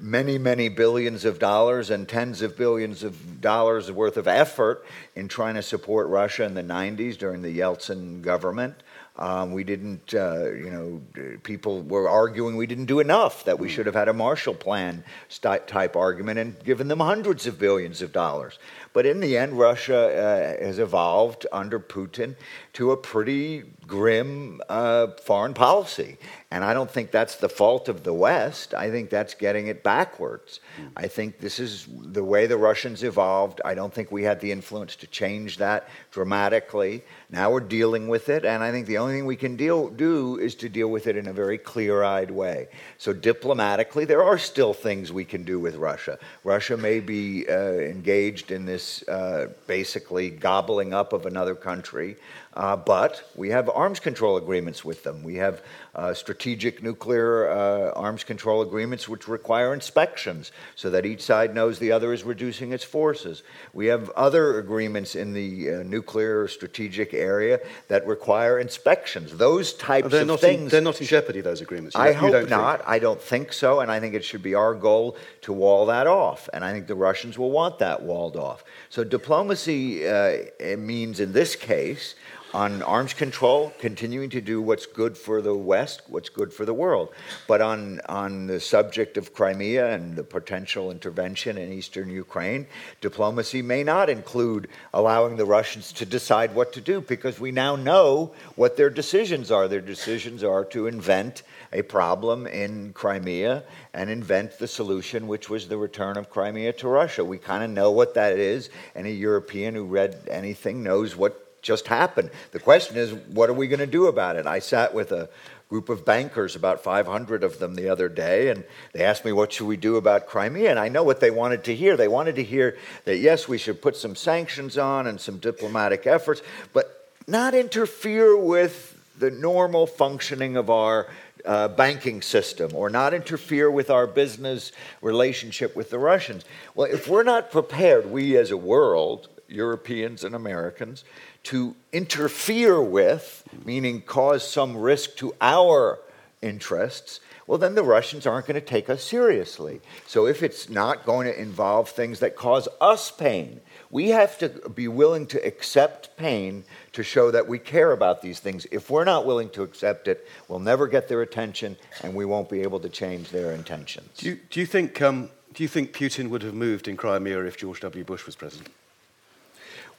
[0.00, 5.28] many, many billions of dollars and tens of billions of dollars worth of effort in
[5.28, 8.74] trying to support Russia in the 90s during the Yeltsin government.
[9.16, 13.68] Um, we didn't, uh, you know, people were arguing we didn't do enough, that we
[13.68, 15.04] should have had a Marshall Plan
[15.40, 18.58] type argument and given them hundreds of billions of dollars.
[18.92, 22.34] But in the end, Russia uh, has evolved under Putin
[22.72, 26.16] to a pretty grim uh, foreign policy.
[26.54, 28.74] And I don't think that's the fault of the West.
[28.74, 30.60] I think that's getting it backwards.
[30.80, 30.90] Mm.
[30.96, 33.60] I think this is the way the Russians evolved.
[33.64, 37.02] I don't think we had the influence to change that dramatically.
[37.28, 40.38] Now we're dealing with it, and I think the only thing we can deal, do
[40.38, 42.68] is to deal with it in a very clear eyed way.
[42.98, 46.20] So, diplomatically, there are still things we can do with Russia.
[46.44, 52.16] Russia may be uh, engaged in this uh, basically gobbling up of another country.
[52.54, 55.22] Uh, but we have arms control agreements with them.
[55.22, 55.62] We have
[55.94, 61.78] uh, strategic nuclear uh, arms control agreements which require inspections so that each side knows
[61.78, 63.42] the other is reducing its forces.
[63.72, 69.36] We have other agreements in the uh, nuclear strategic area that require inspections.
[69.36, 70.62] Those types they're of things.
[70.62, 71.96] In, they're not in jeopardy, those agreements.
[71.96, 72.78] You I hope not.
[72.78, 72.88] Think.
[72.88, 73.80] I don't think so.
[73.80, 76.48] And I think it should be our goal to wall that off.
[76.52, 78.64] And I think the Russians will want that walled off.
[78.90, 80.38] So diplomacy uh,
[80.78, 82.14] means, in this case,
[82.54, 86.72] on arms control, continuing to do what's good for the West, what's good for the
[86.72, 87.08] world.
[87.48, 92.68] But on, on the subject of Crimea and the potential intervention in eastern Ukraine,
[93.00, 97.74] diplomacy may not include allowing the Russians to decide what to do because we now
[97.74, 99.66] know what their decisions are.
[99.66, 103.64] Their decisions are to invent a problem in Crimea
[103.94, 107.24] and invent the solution, which was the return of Crimea to Russia.
[107.24, 108.70] We kind of know what that is.
[108.94, 112.30] Any European who read anything knows what just happened.
[112.52, 114.46] The question is, what are we going to do about it?
[114.46, 115.28] I sat with a
[115.68, 119.52] group of bankers, about 500 of them, the other day, and they asked me, What
[119.52, 120.70] should we do about Crimea?
[120.70, 121.96] And I know what they wanted to hear.
[121.96, 126.06] They wanted to hear that, yes, we should put some sanctions on and some diplomatic
[126.06, 131.08] efforts, but not interfere with the normal functioning of our
[131.44, 134.72] uh, banking system or not interfere with our business
[135.02, 136.44] relationship with the Russians.
[136.74, 141.04] Well, if we're not prepared, we as a world, Europeans and Americans,
[141.44, 146.00] to interfere with, meaning cause some risk to our
[146.42, 149.80] interests, well, then the Russians aren't going to take us seriously.
[150.06, 154.48] So if it's not going to involve things that cause us pain, we have to
[154.70, 158.66] be willing to accept pain to show that we care about these things.
[158.70, 162.48] If we're not willing to accept it, we'll never get their attention and we won't
[162.48, 164.08] be able to change their intentions.
[164.16, 167.44] Do you, do you think, um, do you think Putin would have moved in Crimea
[167.44, 168.04] if George W.
[168.04, 168.70] Bush was president?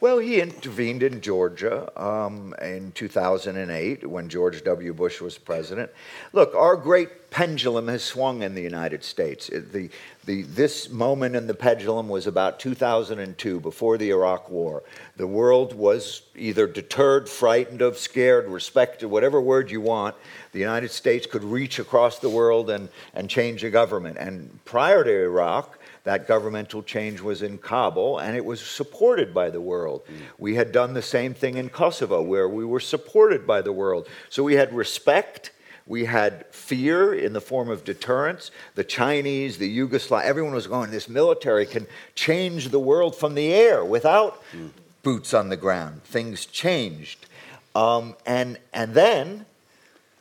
[0.05, 4.93] Well, he intervened in Georgia um, in 2008 when George W.
[4.93, 5.89] Bush was president.
[6.31, 9.47] Look, our great pendulum has swung in the United States.
[9.47, 9.89] The,
[10.25, 14.83] the, this moment in the pendulum was about 2002, before the Iraq War.
[15.17, 20.15] The world was either deterred, frightened of, scared, respected, whatever word you want.
[20.51, 24.19] The United States could reach across the world and, and change a government.
[24.19, 25.74] And prior to Iraq,
[26.05, 30.03] that governmental change was in Kabul, and it was supported by the world.
[30.07, 30.21] Mm.
[30.37, 34.07] We had done the same thing in Kosovo, where we were supported by the world.
[34.29, 35.51] So we had respect.
[35.87, 38.51] We had fear in the form of deterrence.
[38.75, 43.51] The Chinese, the Yugoslav, everyone was going, this military can change the world from the
[43.51, 44.69] air without mm.
[45.01, 46.03] boots on the ground.
[46.03, 47.25] Things changed.
[47.73, 49.45] Um, and, and then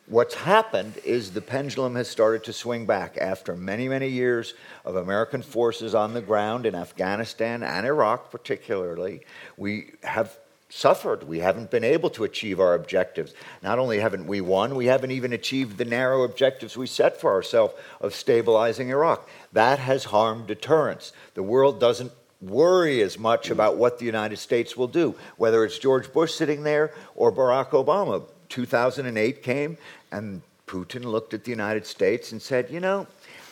[0.06, 4.96] what's happened is the pendulum has started to swing back after many, many years of
[4.96, 9.20] American forces on the ground in Afghanistan and Iraq, particularly.
[9.56, 10.38] We have
[10.68, 11.22] suffered.
[11.22, 13.32] We haven't been able to achieve our objectives.
[13.62, 17.32] Not only haven't we won, we haven't even achieved the narrow objectives we set for
[17.32, 19.28] ourselves of stabilizing Iraq.
[19.52, 21.12] That has harmed deterrence.
[21.34, 25.78] The world doesn't worry as much about what the United States will do, whether it's
[25.78, 28.24] George Bush sitting there or Barack Obama.
[28.54, 29.76] 2008 came,
[30.12, 33.08] and Putin looked at the United States and said, You know,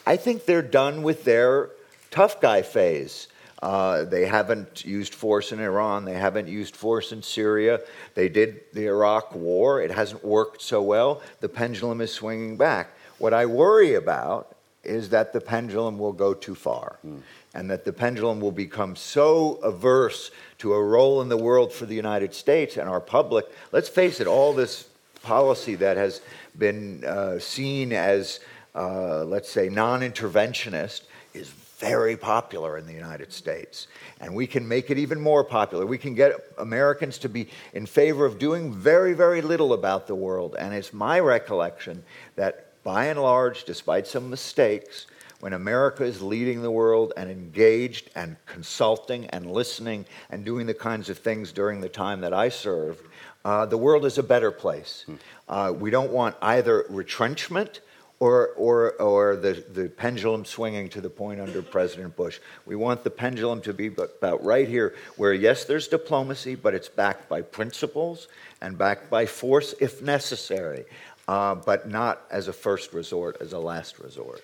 [0.06, 1.70] I think they're done with their
[2.12, 3.26] tough guy phase.
[3.60, 6.04] Uh, they haven't used force in Iran.
[6.04, 7.80] They haven't used force in Syria.
[8.14, 9.82] They did the Iraq war.
[9.82, 11.20] It hasn't worked so well.
[11.40, 12.90] The pendulum is swinging back.
[13.18, 17.20] What I worry about is that the pendulum will go too far mm.
[17.54, 21.86] and that the pendulum will become so averse to a role in the world for
[21.86, 23.46] the United States and our public.
[23.70, 24.88] Let's face it, all this
[25.22, 26.20] policy that has
[26.58, 28.40] been uh, seen as,
[28.74, 31.02] uh, let's say, non interventionist
[31.34, 31.48] is
[31.82, 33.88] very popular in the United States.
[34.20, 35.84] And we can make it even more popular.
[35.84, 40.14] We can get Americans to be in favor of doing very, very little about the
[40.14, 40.54] world.
[40.56, 42.04] And it's my recollection
[42.36, 45.06] that by and large, despite some mistakes,
[45.42, 50.74] when America is leading the world and engaged and consulting and listening and doing the
[50.74, 53.04] kinds of things during the time that I served,
[53.44, 55.02] uh, the world is a better place.
[55.04, 55.14] Hmm.
[55.48, 57.80] Uh, we don't want either retrenchment
[58.20, 62.38] or, or, or the, the pendulum swinging to the point under President Bush.
[62.64, 66.88] We want the pendulum to be about right here, where yes, there's diplomacy, but it's
[66.88, 68.28] backed by principles
[68.60, 70.84] and backed by force if necessary,
[71.26, 74.40] uh, but not as a first resort, as a last resort.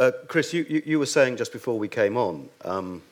[0.00, 3.02] Uh, Chris, you, you, you, were saying just before we came on um,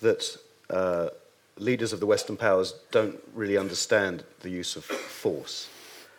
[0.00, 0.36] that
[0.68, 1.08] uh,
[1.58, 5.68] leaders of the Western powers don't really understand the use of force.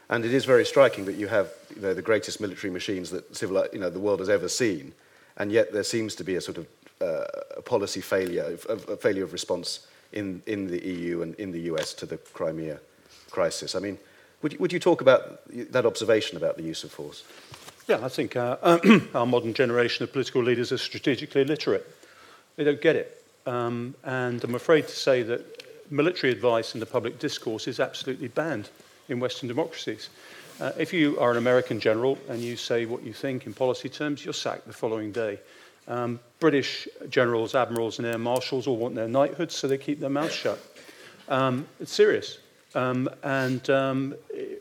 [0.10, 3.36] And it is very striking that you have you know, the greatest military machines that
[3.36, 4.94] civil, you know, the world has ever seen,
[5.36, 6.68] and yet there seems to be a sort of
[7.02, 7.26] uh,
[7.58, 11.60] a policy failure, a, a failure of response in, in the EU and in the
[11.74, 12.80] US to the Crimea
[13.32, 13.76] crisis.
[13.76, 13.98] I mean,
[14.42, 17.26] would you, would you talk about that observation about the use of force?
[17.88, 18.58] Yeah, I think uh,
[19.16, 21.88] our modern generation of political leaders are strategically illiterate.
[22.58, 23.24] They don't get it.
[23.46, 28.28] Um, and I'm afraid to say that military advice in the public discourse is absolutely
[28.28, 28.70] banned
[29.08, 30.10] in Western democracies.
[30.60, 33.88] Uh, if you are an American general and you say what you think in policy
[33.88, 35.40] terms, you're sacked the following day.
[35.88, 40.10] Um, British generals, admirals, and air marshals all want their knighthoods, so they keep their
[40.10, 40.60] mouths shut.
[41.30, 42.40] Um, it's serious.
[42.76, 44.16] Um, and um,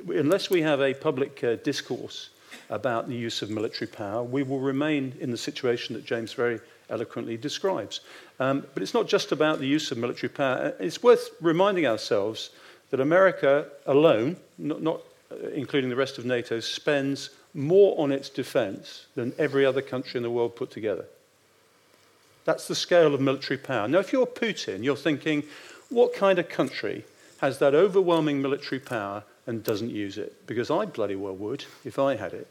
[0.06, 2.30] unless we have a public uh, discourse
[2.70, 6.60] about the use of military power, we will remain in the situation that James very
[6.88, 8.00] eloquently describes.
[8.38, 10.74] Um, but it's not just about the use of military power.
[10.78, 12.50] It's worth reminding ourselves
[12.90, 18.28] that America alone, not, not uh, including the rest of NATO, spends more on its
[18.28, 21.06] defense than every other country in the world put together.
[22.44, 23.88] That's the scale of military power.
[23.88, 25.42] Now, if you're Putin, you're thinking,
[25.88, 27.04] what kind of country
[27.40, 30.46] has that overwhelming military power and doesn't use it?
[30.46, 32.46] Because I bloody well would if I had it.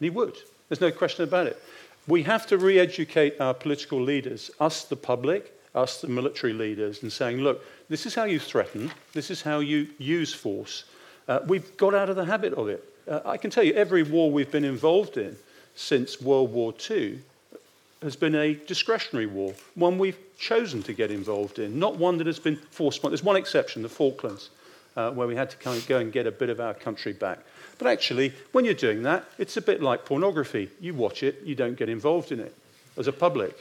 [0.00, 0.36] And he would.
[0.68, 1.60] There's no question about it.
[2.06, 7.02] We have to re educate our political leaders, us, the public, us, the military leaders,
[7.02, 10.84] and saying, look, this is how you threaten, this is how you use force.
[11.26, 12.82] Uh, we've got out of the habit of it.
[13.06, 15.36] Uh, I can tell you, every war we've been involved in
[15.74, 17.18] since World War II
[18.02, 22.26] has been a discretionary war, one we've chosen to get involved in, not one that
[22.26, 22.98] has been forced.
[22.98, 23.10] Upon.
[23.10, 24.50] There's one exception, the Falklands,
[24.98, 27.12] uh, where we had to kind of go and get a bit of our country
[27.12, 27.38] back.
[27.78, 30.70] But actually, when you're doing that, it's a bit like pornography.
[30.80, 32.52] You watch it, you don't get involved in it
[32.96, 33.56] as a public.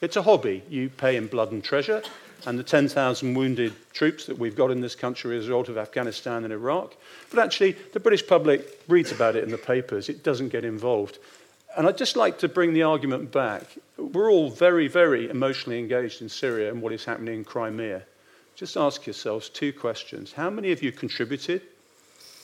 [0.00, 0.62] It's a hobby.
[0.70, 2.00] You pay in blood and treasure,
[2.46, 5.76] and the 10,000 wounded troops that we've got in this country as a result of
[5.76, 6.94] Afghanistan and Iraq.
[7.30, 10.08] But actually, the British public reads about it in the papers.
[10.08, 11.18] It doesn't get involved.
[11.76, 13.64] And I'd just like to bring the argument back.
[13.96, 18.04] We're all very, very emotionally engaged in Syria and what is happening in Crimea.
[18.58, 20.32] Just ask yourselves two questions.
[20.32, 21.62] How many of you contributed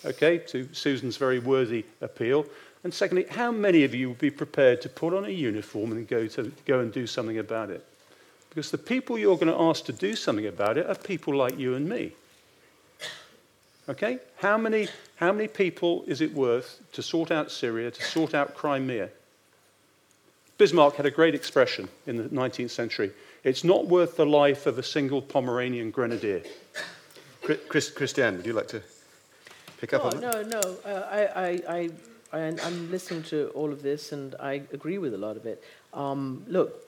[0.05, 2.46] okay, to Susan's very worthy appeal?
[2.85, 6.07] And secondly, how many of you would be prepared to put on a uniform and
[6.07, 7.85] go, to, go and do something about it?
[8.48, 11.59] Because the people you're going to ask to do something about it are people like
[11.59, 12.12] you and me.
[13.88, 14.20] Okay?
[14.37, 18.55] How many, how many people is it worth to sort out Syria, to sort out
[18.55, 19.09] Crimea?
[20.57, 23.11] Bismarck had a great expression in the 19th century.
[23.43, 26.43] It's not worth the life of a single Pomeranian grenadier.
[27.69, 28.81] Chris, Christiane, would you like to
[29.79, 30.49] pick up no, on that?
[30.49, 30.77] No, no.
[30.85, 31.90] Uh, I, I,
[32.33, 35.62] I, I'm listening to all of this and I agree with a lot of it.
[35.93, 36.87] Um, look,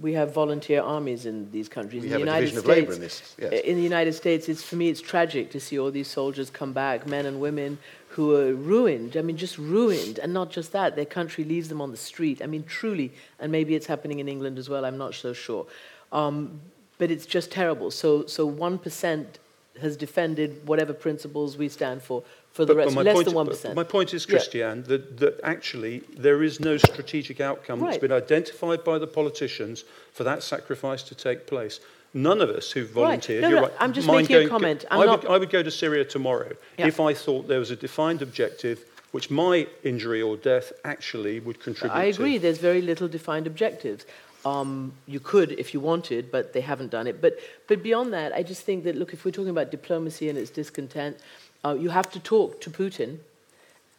[0.00, 2.02] we have volunteer armies in these countries.
[2.02, 3.36] We in have the United division States, of labor in this.
[3.38, 3.60] Yes.
[3.64, 6.72] In the United States, it's for me, it's tragic to see all these soldiers come
[6.72, 7.78] back, men and women
[8.08, 9.16] who are ruined.
[9.16, 12.42] I mean, just ruined, and not just that, their country leaves them on the street.
[12.42, 14.84] I mean, truly, and maybe it's happening in England as well.
[14.84, 15.66] I'm not so sure,
[16.12, 16.60] um,
[16.98, 17.90] but it's just terrible.
[17.90, 19.38] So, so one percent
[19.80, 22.22] has defended whatever principles we stand for
[22.54, 23.74] for the but, rest, but less point, than 1%.
[23.74, 24.82] My point is, Christiane, yeah.
[24.86, 27.90] that, that actually there is no strategic outcome right.
[27.90, 31.80] that's been identified by the politicians for that sacrifice to take place.
[32.14, 33.50] None of us who've volunteered, right.
[33.50, 34.84] no, no, right, I'm just making going, a comment.
[34.88, 36.86] I, would, I would go to Syria tomorrow yeah.
[36.86, 41.60] if I thought there was a defined objective which my injury or death actually would
[41.60, 42.38] contribute I agree, to.
[42.40, 44.06] there's very little defined objectives.
[44.44, 47.20] Um, you could if you wanted, but they haven't done it.
[47.20, 50.36] But, but beyond that, I just think that, look, if we're talking about diplomacy and
[50.36, 51.16] its discontent,
[51.64, 53.18] uh, you have to talk to Putin.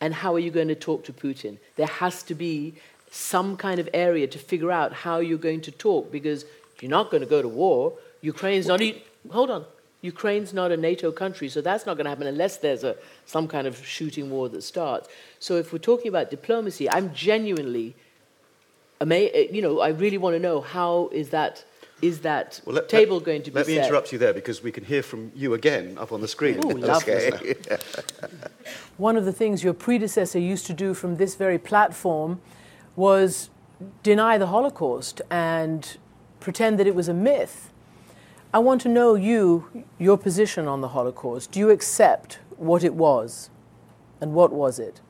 [0.01, 1.58] And how are you going to talk to Putin?
[1.78, 2.76] There has to be
[3.11, 6.45] some kind of area to figure out how you're going to talk because
[6.82, 7.93] you're not going to go to war.
[8.22, 8.82] Ukraine's not.
[9.32, 9.66] Hold on.
[10.01, 12.95] Ukraine's not a NATO country, so that's not going to happen unless there's a,
[13.26, 15.09] some kind of shooting war that starts.
[15.39, 17.95] So if we're talking about diplomacy, I'm genuinely,
[19.01, 21.63] ama- you know, I really want to know how is that
[22.02, 23.86] is that Well, let- table let- going to be Let me set?
[23.86, 26.60] interrupt you there because we can hear from you again up on the screen.
[26.66, 27.56] Ooh, lovely.
[28.98, 32.41] One of the things your predecessor used to do from this very platform
[32.96, 33.50] was
[34.04, 35.98] deny the Holocaust and
[36.39, 37.72] pretend that it was a myth.
[38.54, 41.52] I want to know you, your position on the Holocaust.
[41.52, 43.50] Do you accept what it was?
[44.22, 45.02] And what was it?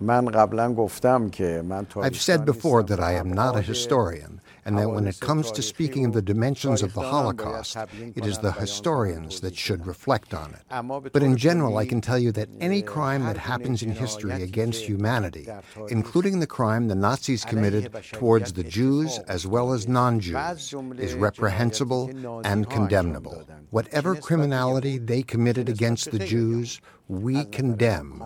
[0.00, 5.62] I've said before that I am not a historian, and that when it comes to
[5.62, 7.74] speaking of the dimensions of the Holocaust,
[8.14, 11.10] it is the historians that should reflect on it.
[11.10, 14.84] But in general, I can tell you that any crime that happens in history against
[14.84, 15.48] humanity,
[15.88, 21.14] including the crime the Nazis committed towards the Jews as well as non Jews, is
[21.14, 22.10] reprehensible
[22.44, 23.48] and condemnable.
[23.70, 28.22] Whatever criminality they committed against the Jews, we condemn.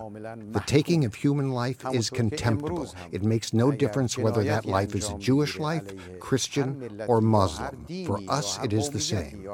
[0.51, 2.93] The taking of human life is contemptible.
[3.11, 5.87] It makes no difference whether that life is a Jewish life,
[6.19, 7.85] Christian, or Muslim.
[8.05, 9.47] For us, it is the same.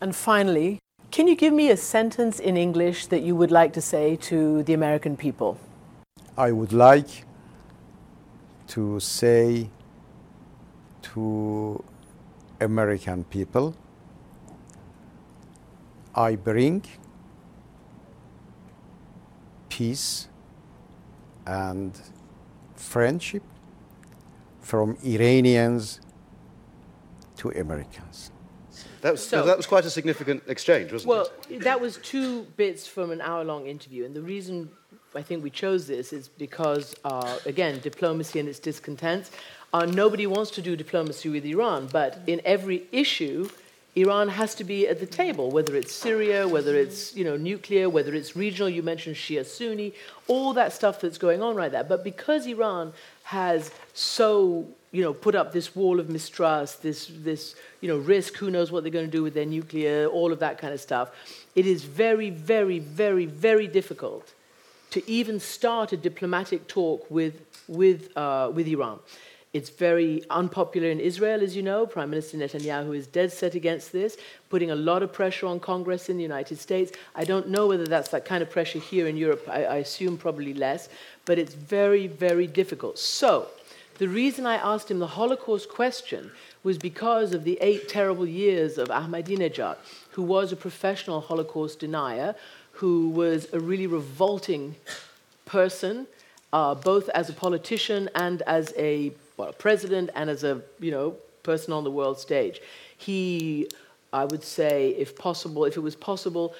[0.00, 0.80] And finally,
[1.10, 4.62] can you give me a sentence in English that you would like to say to
[4.64, 5.58] the American people?
[6.36, 7.24] I would like
[8.68, 9.70] to say
[11.02, 11.84] to
[12.60, 13.76] American people,
[16.14, 16.82] I bring
[19.74, 20.28] peace
[21.46, 22.00] and
[22.76, 23.42] friendship
[24.60, 26.00] from Iranians
[27.36, 28.30] to Americans.
[29.00, 31.50] That was, So- that was quite a significant exchange, wasn't Well, it?
[31.50, 34.04] Well, that was two bits from an hour long interview.
[34.04, 34.70] And the reason
[35.16, 39.32] I think we chose this is because, uh, again, diplomacy and its discontents.
[39.72, 43.48] Uh, nobody wants to do diplomacy with Iran, but in every issue,
[43.96, 47.88] Iran has to be at the table, whether it's Syria, whether it's you know, nuclear,
[47.88, 48.68] whether it's regional.
[48.68, 49.94] You mentioned Shia Sunni,
[50.26, 51.84] all that stuff that's going on right there.
[51.84, 52.92] But because Iran
[53.24, 58.36] has so you know, put up this wall of mistrust, this, this you know, risk,
[58.36, 60.80] who knows what they're going to do with their nuclear, all of that kind of
[60.80, 61.10] stuff.
[61.56, 64.32] It is very, very, very, very difficult
[64.90, 69.00] to even start a diplomatic talk with, with, uh, with Iran.
[69.54, 71.86] It's very unpopular in Israel, as you know.
[71.86, 74.16] Prime Minister Netanyahu is dead set against this,
[74.50, 76.90] putting a lot of pressure on Congress in the United States.
[77.14, 79.48] I don't know whether that's that kind of pressure here in Europe.
[79.48, 80.88] I, I assume probably less,
[81.24, 82.98] but it's very, very difficult.
[82.98, 83.46] So,
[83.98, 86.32] the reason I asked him the Holocaust question
[86.64, 89.76] was because of the eight terrible years of Ahmadinejad,
[90.10, 92.34] who was a professional Holocaust denier,
[92.72, 94.74] who was a really revolting
[95.46, 96.08] person,
[96.52, 100.90] uh, both as a politician and as a, well, a president and as a you
[100.90, 102.60] know person on the world stage.
[102.96, 103.68] He,
[104.12, 106.54] I would say, if possible, if it was possible,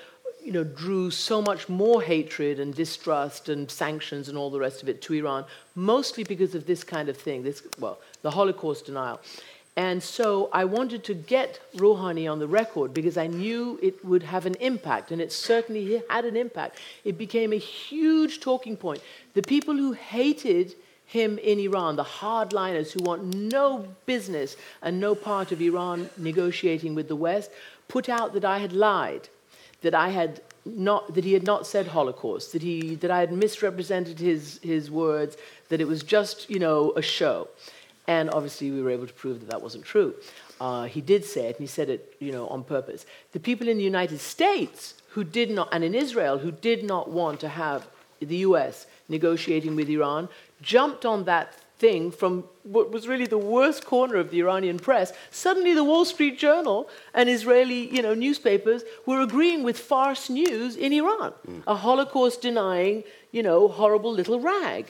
[0.44, 4.82] you know, drew so much more hatred and distrust and sanctions and all the rest
[4.82, 8.86] of it to Iran, mostly because of this kind of thing, this, well, the Holocaust
[8.86, 9.20] denial.
[9.76, 14.22] And so I wanted to get Rouhani on the record because I knew it would
[14.22, 16.78] have an impact, and it certainly had an impact.
[17.04, 19.02] It became a huge talking point.
[19.32, 20.76] The people who hated
[21.06, 26.94] him in Iran, the hardliners who want no business and no part of Iran negotiating
[26.94, 27.50] with the West,
[27.88, 29.28] put out that I had lied
[29.84, 33.32] that I had not that he had not said Holocaust, that he that I had
[33.32, 35.36] misrepresented his his words,
[35.68, 37.48] that it was just you know a show,
[38.08, 40.14] and obviously we were able to prove that that wasn't true.
[40.60, 43.06] Uh, he did say it, and he said it you know on purpose.
[43.32, 47.10] The people in the United States who did not, and in Israel who did not
[47.10, 47.86] want to have
[48.20, 48.86] the U.S.
[49.08, 50.28] negotiating with Iran,
[50.64, 55.12] jumped on that thing from what was really the worst corner of the Iranian press.
[55.30, 60.76] Suddenly, the Wall Street Journal and Israeli, you know, newspapers were agreeing with Fars News
[60.76, 61.62] in Iran, mm.
[61.66, 64.86] a Holocaust-denying, you know, horrible little rag.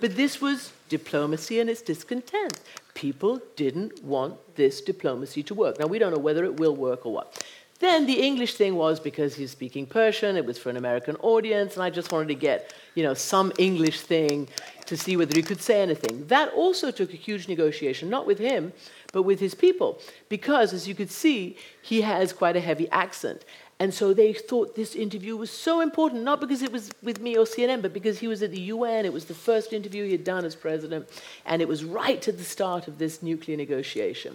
[0.00, 2.60] But this was diplomacy and its discontent.
[2.94, 5.78] People didn't want this diplomacy to work.
[5.80, 7.44] Now, we don't know whether it will work or what.
[7.78, 11.74] Then the English thing was because he's speaking Persian, it was for an American audience,
[11.74, 14.48] and I just wanted to get, you know, some English thing
[14.86, 16.26] to see whether he could say anything.
[16.28, 18.72] That also took a huge negotiation, not with him,
[19.12, 23.44] but with his people, because as you could see, he has quite a heavy accent.
[23.78, 27.36] And so they thought this interview was so important, not because it was with me
[27.36, 29.04] or CNN, but because he was at the UN.
[29.04, 31.08] It was the first interview he had done as president,
[31.44, 34.34] and it was right at the start of this nuclear negotiation.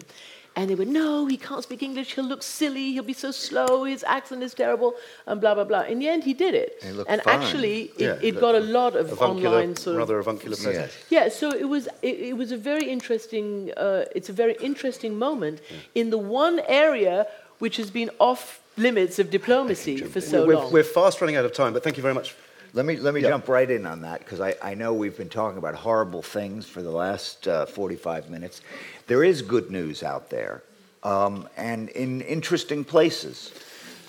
[0.54, 3.86] And they were, no, he can't speak English, he'll look silly, he'll be so slow,
[3.86, 4.96] his accent is terrible,
[5.26, 5.84] and blah, blah, blah.
[5.84, 6.78] In the end, he did it.
[6.84, 9.94] And looked and actually, it, Yeah, it looked got a lot of avuncular, online sort
[9.96, 10.94] of rather avuncular presence.
[11.10, 15.18] yeah, so it was it, it was a very interesting uh, it's a very interesting
[15.18, 15.62] moment
[15.96, 17.28] in the one area
[17.60, 20.74] which has been off limits of diplomacy for so we're, long.
[20.74, 22.36] we're fast running out of time, but thank you very much
[22.74, 25.28] Let me, let me jump right in on that because I, I know we've been
[25.28, 28.62] talking about horrible things for the last uh, 45 minutes.
[29.08, 30.64] There is good news out there
[31.04, 33.52] um, and in interesting places.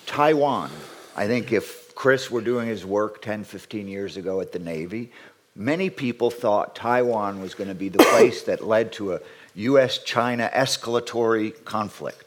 [0.06, 0.70] Taiwan,
[1.16, 5.10] I think if Chris were doing his work 10, 15 years ago at the Navy,
[5.56, 9.20] many people thought Taiwan was going to be the place that led to a
[9.56, 12.21] US China escalatory conflict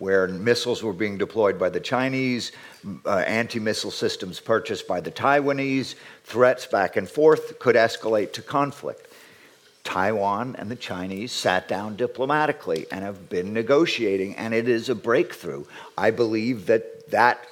[0.00, 2.52] where missiles were being deployed by the Chinese,
[3.04, 5.94] uh, anti missile systems purchased by the Taiwanese,
[6.24, 9.06] threats back and forth could escalate to conflict.
[9.84, 14.94] Taiwan and the Chinese sat down diplomatically and have been negotiating, and it is a
[14.94, 15.64] breakthrough.
[15.96, 17.46] I believe that that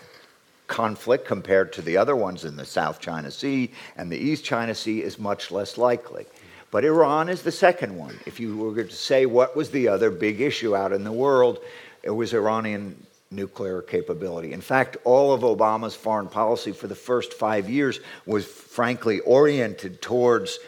[0.69, 4.75] conflict, compared to the other ones in the South China Sea and the East China
[4.75, 6.27] Sea, is much less likely.
[6.71, 8.19] But Iran is the second one.
[8.27, 11.61] If you were to say what was the other big issue out in the world,
[12.03, 14.53] it was Iranian nuclear capability.
[14.53, 20.01] In fact, all of Obama's foreign policy for the first five years was frankly oriented
[20.01, 20.59] towards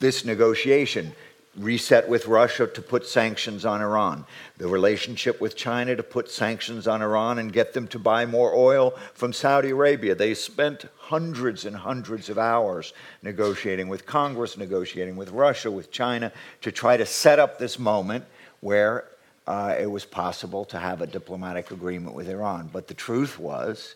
[0.00, 1.12] this negotiation
[1.56, 4.24] reset with Russia to put sanctions on Iran,
[4.56, 8.54] the relationship with China to put sanctions on Iran and get them to buy more
[8.54, 10.14] oil from Saudi Arabia.
[10.14, 16.32] They spent hundreds and hundreds of hours negotiating with Congress, negotiating with Russia, with China,
[16.62, 18.24] to try to set up this moment
[18.60, 19.04] where
[19.46, 22.70] uh, it was possible to have a diplomatic agreement with Iran.
[22.72, 23.94] But the truth was,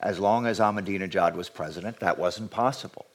[0.00, 3.06] as long as Ahmadinejad was president, that wasn't possible.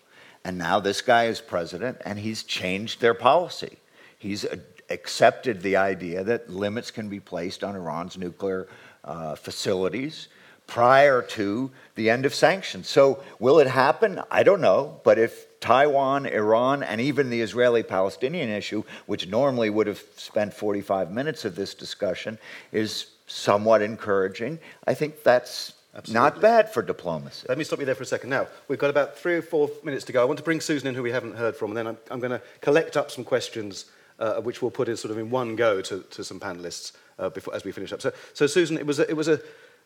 [0.45, 3.77] And now this guy is president, and he's changed their policy.
[4.17, 4.45] He's
[4.89, 8.67] accepted the idea that limits can be placed on Iran's nuclear
[9.03, 10.27] uh, facilities
[10.67, 12.87] prior to the end of sanctions.
[12.87, 14.21] So, will it happen?
[14.31, 14.99] I don't know.
[15.03, 20.53] But if Taiwan, Iran, and even the Israeli Palestinian issue, which normally would have spent
[20.53, 22.37] 45 minutes of this discussion,
[22.73, 26.21] is somewhat encouraging, I think that's Absolutely.
[26.21, 27.45] Not bad for diplomacy.
[27.47, 28.31] Let me stop you there for a second.
[28.31, 30.23] Now, we've got about three or four minutes to go.
[30.23, 32.19] I want to bring Susan in, who we haven't heard from, and then I'm, I'm
[32.19, 33.85] going to collect up some questions,
[34.17, 37.29] uh, which we'll put in sort of in one go to, to some panelists uh,
[37.29, 38.01] before, as we finish up.
[38.01, 39.39] So, so Susan, it was a, it was a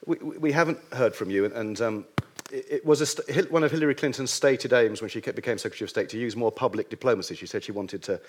[0.05, 2.05] we, we haven't heard from you, and um,
[2.51, 6.09] it, was st- one of Hillary Clinton's stated aims when she became Secretary of State
[6.09, 7.35] to use more public diplomacy.
[7.35, 8.19] She said she wanted to,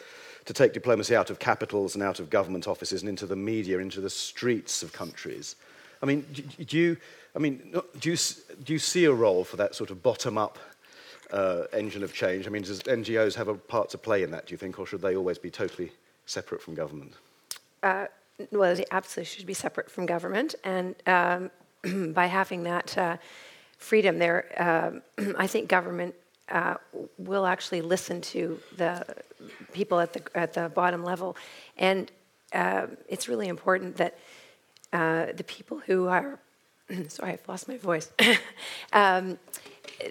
[0.44, 3.78] to take diplomacy out of capitals and out of government offices and into the media,
[3.78, 5.56] into the streets of countries.
[6.02, 6.96] I mean, do, do you
[7.38, 8.16] I mean, do you,
[8.64, 10.58] do you see a role for that sort of bottom up
[11.30, 12.46] uh, engine of change?
[12.46, 14.86] I mean, does NGOs have a part to play in that, do you think, or
[14.86, 15.92] should they always be totally
[16.26, 17.12] separate from government?
[17.82, 18.06] Uh,
[18.50, 20.54] well, it absolutely should be separate from government.
[20.64, 21.50] And um,
[22.12, 23.16] by having that uh,
[23.78, 26.14] freedom there, um, I think government
[26.48, 26.74] uh,
[27.18, 29.04] will actually listen to the
[29.72, 31.36] people at the, at the bottom level.
[31.76, 32.10] And
[32.52, 34.18] uh, it's really important that
[34.92, 36.38] uh, the people who are
[37.08, 38.10] sorry, I've lost my voice.
[38.92, 39.38] um,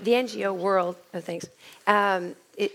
[0.02, 1.48] the NGO world, oh, thanks,
[1.86, 2.72] um, it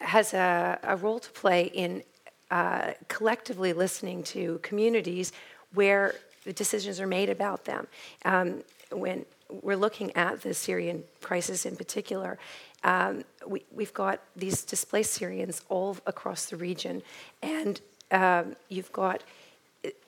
[0.00, 2.02] has a, a, role to play in
[2.50, 5.32] uh, collectively listening to communities
[5.74, 7.86] where the decisions are made about them.
[8.24, 9.26] Um, when
[9.62, 12.38] we're looking at the Syrian crisis in particular,
[12.84, 17.02] um, we, have got these displaced Syrians all across the region,
[17.42, 17.80] and
[18.10, 19.22] um, you've got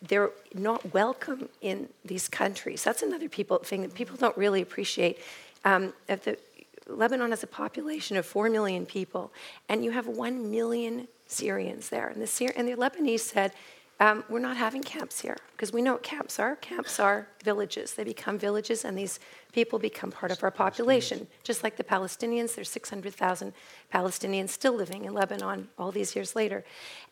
[0.03, 2.83] they're not welcome in these countries.
[2.83, 5.19] That's another people thing that people don't really appreciate.
[5.65, 6.39] Um, the,
[6.87, 9.33] Lebanon has a population of four million people,
[9.69, 12.09] and you have one million Syrians there.
[12.09, 13.53] And the, Syri- and the Lebanese said,
[14.01, 16.57] um, "We're not having camps here because we know what camps are.
[16.57, 17.95] Camps are villages.
[17.95, 19.21] They become villages, and these
[19.53, 21.27] people become part of our population.
[21.43, 23.53] Just like the Palestinians, there's 600,000
[23.93, 26.65] Palestinians still living in Lebanon all these years later,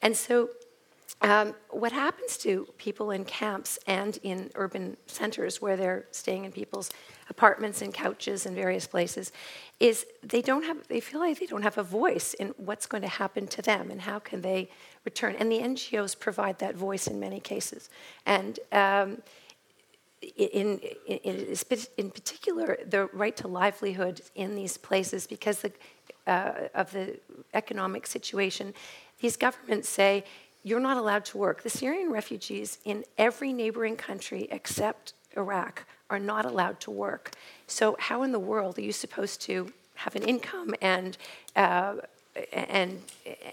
[0.02, 0.50] and so."
[1.20, 6.52] Um, what happens to people in camps and in urban centers where they're staying in
[6.52, 6.90] people's
[7.28, 9.32] apartments and couches and various places
[9.80, 13.02] is they don't have they feel like they don't have a voice in what's going
[13.02, 14.68] to happen to them and how can they
[15.04, 15.34] return.
[15.38, 17.90] And the ngos provide that voice in many cases.
[18.24, 19.22] And um,
[20.36, 21.56] in, in,
[21.96, 25.72] in, particular, the right to livelihood in these places, because the,
[26.26, 27.18] uh, of the
[27.54, 28.74] economic situation,
[29.20, 30.24] these governments say
[30.62, 31.62] you're not allowed to work.
[31.62, 37.32] The Syrian refugees in every neighboring country except Iraq are not allowed to work.
[37.66, 41.16] So, how in the world are you supposed to have an income and
[41.54, 41.96] uh,
[42.52, 43.00] and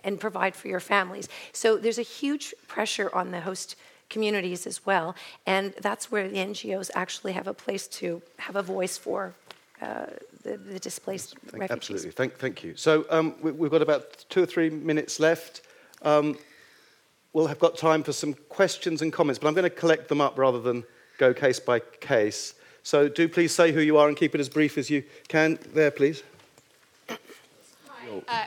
[0.03, 1.27] and provide for your families?
[1.51, 3.75] So, there's a huge pressure on the host
[4.09, 8.61] communities as well, and that's where the NGOs actually have a place to have a
[8.61, 9.33] voice for
[9.81, 10.05] uh,
[10.43, 11.89] the, the, displaced thank, refugees.
[11.89, 12.75] Absolutely, thank, thank you.
[12.75, 15.63] So um, we, have got about two or three minutes left.
[16.03, 16.37] Um,
[17.35, 20.21] we'll have got time for some questions and comments, but I'm going to collect them
[20.21, 20.85] up rather than
[21.17, 22.53] go case by case.
[22.81, 25.59] So do please say who you are and keep it as brief as you can.
[25.73, 26.23] There, please.
[28.27, 28.45] Uh,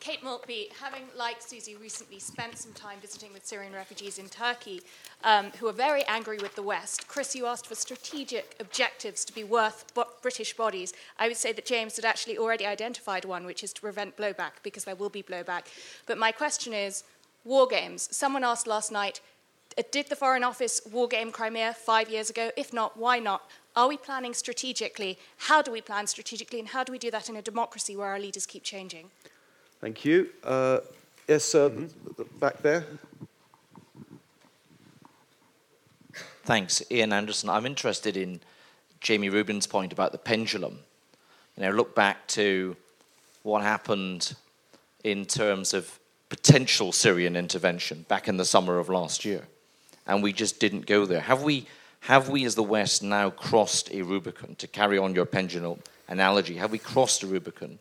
[0.00, 4.82] Kate Maltby, having, like Susie, recently spent some time visiting with Syrian refugees in Turkey
[5.22, 7.06] um, who are very angry with the West.
[7.06, 9.84] Chris, you asked for strategic objectives to be worth
[10.20, 10.92] British bodies.
[11.18, 14.52] I would say that James had actually already identified one, which is to prevent blowback,
[14.62, 15.66] because there will be blowback.
[16.06, 17.04] But my question is
[17.44, 18.08] war games.
[18.10, 19.20] Someone asked last night,
[19.76, 22.50] uh, did the Foreign Office war game Crimea five years ago?
[22.56, 23.50] If not, why not?
[23.76, 25.18] Are we planning strategically?
[25.36, 26.60] How do we plan strategically?
[26.60, 29.10] And how do we do that in a democracy where our leaders keep changing?
[29.80, 30.28] Thank you.
[30.42, 30.80] Uh,
[31.28, 32.38] yes, uh, mm-hmm.
[32.38, 32.86] back there.
[36.44, 37.48] Thanks, Ian Anderson.
[37.48, 38.40] I'm interested in
[39.00, 40.78] Jamie Rubin's point about the pendulum.
[41.56, 42.76] You know, look back to
[43.42, 44.34] what happened
[45.02, 45.98] in terms of
[46.34, 49.46] potential Syrian intervention back in the summer of last year,
[50.04, 51.20] and we just didn't go there.
[51.20, 51.68] Have we,
[52.00, 55.78] have we as the West now crossed a Rubicon, to carry on your pendulum
[56.08, 57.78] analogy, have we crossed a Rubicon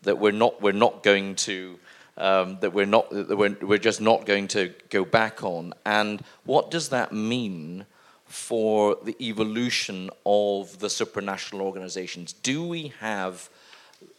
[0.00, 1.78] that we're not, we're not going to,
[2.16, 5.74] um, that we're not, that we're, we're just not going to go back on.
[5.84, 7.84] And what does that mean
[8.24, 12.32] for the evolution of the supranational organizations?
[12.32, 13.50] Do we have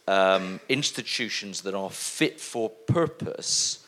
[0.06, 3.80] um, institutions that are fit for purpose?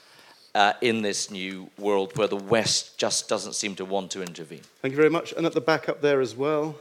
[0.55, 4.63] Uh, in this new world where the West just doesn't seem to want to intervene.
[4.81, 5.35] Thank you very much.
[5.35, 6.77] And at the back up there as well.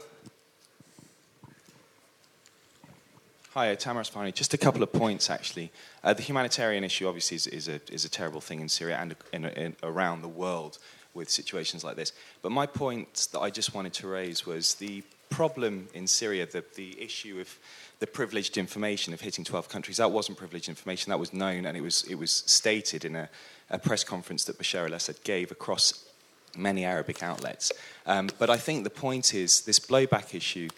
[3.56, 4.34] Hi, Tamara Asfani.
[4.34, 5.72] Just a couple of points, actually.
[6.04, 9.16] Uh, the humanitarian issue, obviously, is, is, a, is a terrible thing in Syria and
[9.32, 10.76] in, in, around the world
[11.14, 12.12] with situations like this.
[12.42, 16.64] But my point that I just wanted to raise was the problem in Syria, the,
[16.74, 17.58] the issue of
[17.98, 19.96] the privileged information of hitting 12 countries.
[19.96, 23.28] That wasn't privileged information, that was known, and it was, it was stated in a,
[23.70, 26.04] a press conference that Bashar al Assad gave across
[26.56, 27.72] many Arabic outlets.
[28.06, 30.68] Um, but I think the point is this blowback issue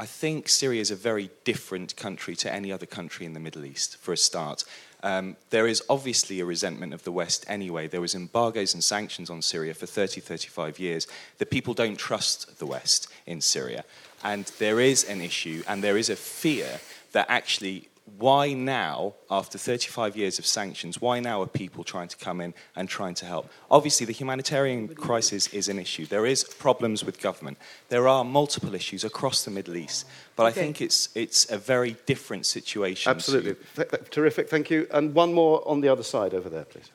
[0.00, 3.66] I think Syria is a very different country to any other country in the Middle
[3.66, 4.64] East, for a start.
[5.02, 7.86] Um, there is obviously a resentment of the West anyway.
[7.86, 11.06] There was embargoes and sanctions on Syria for 30, 35 years.
[11.36, 13.84] The people don't trust the West in Syria.
[14.22, 16.80] And there is an issue and there is a fear
[17.12, 22.16] that actually why now, after 35 years of sanctions, why now are people trying to
[22.16, 23.50] come in and trying to help?
[23.70, 26.06] Obviously, the humanitarian crisis is an issue.
[26.06, 27.58] There is problems with government.
[27.88, 30.06] There are multiple issues across the Middle East,
[30.36, 30.60] but okay.
[30.60, 33.10] I think it's it's a very different situation.
[33.10, 33.84] Absolutely, to...
[33.84, 34.48] Th- terrific.
[34.48, 34.86] Thank you.
[34.90, 36.90] And one more on the other side over there, please.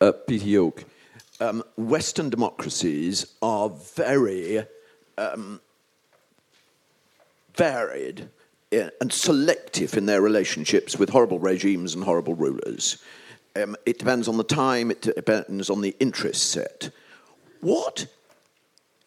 [0.00, 0.84] Uh, Peter York.
[1.40, 4.64] Um, Western democracies are very
[5.18, 5.60] um,
[7.54, 8.28] varied
[8.72, 13.02] and selective in their relationships with horrible regimes and horrible rulers.
[13.54, 16.90] Um, it depends on the time, it depends on the interest set.
[17.60, 18.06] What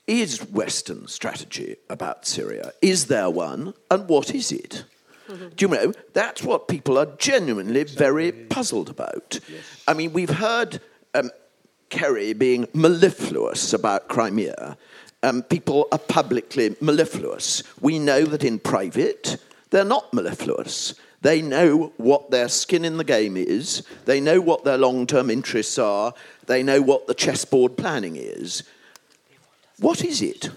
[0.07, 2.71] is Western strategy about Syria?
[2.81, 4.83] Is there one, and what is it?
[5.27, 5.47] Mm-hmm.
[5.55, 5.93] Do you know?
[6.13, 9.39] That's what people are genuinely very puzzled about.
[9.49, 9.83] Yes.
[9.87, 10.79] I mean, we've heard
[11.15, 11.31] um,
[11.89, 14.77] Kerry being mellifluous about Crimea.
[15.25, 17.63] Um, people are publicly mellifluous.
[17.81, 19.37] We know that in private,
[19.71, 20.93] they're not mellifluous.
[21.21, 25.31] They know what their skin in the game is, they know what their long term
[25.31, 26.13] interests are,
[26.45, 28.61] they know what the chessboard planning is.
[29.79, 30.51] What is it?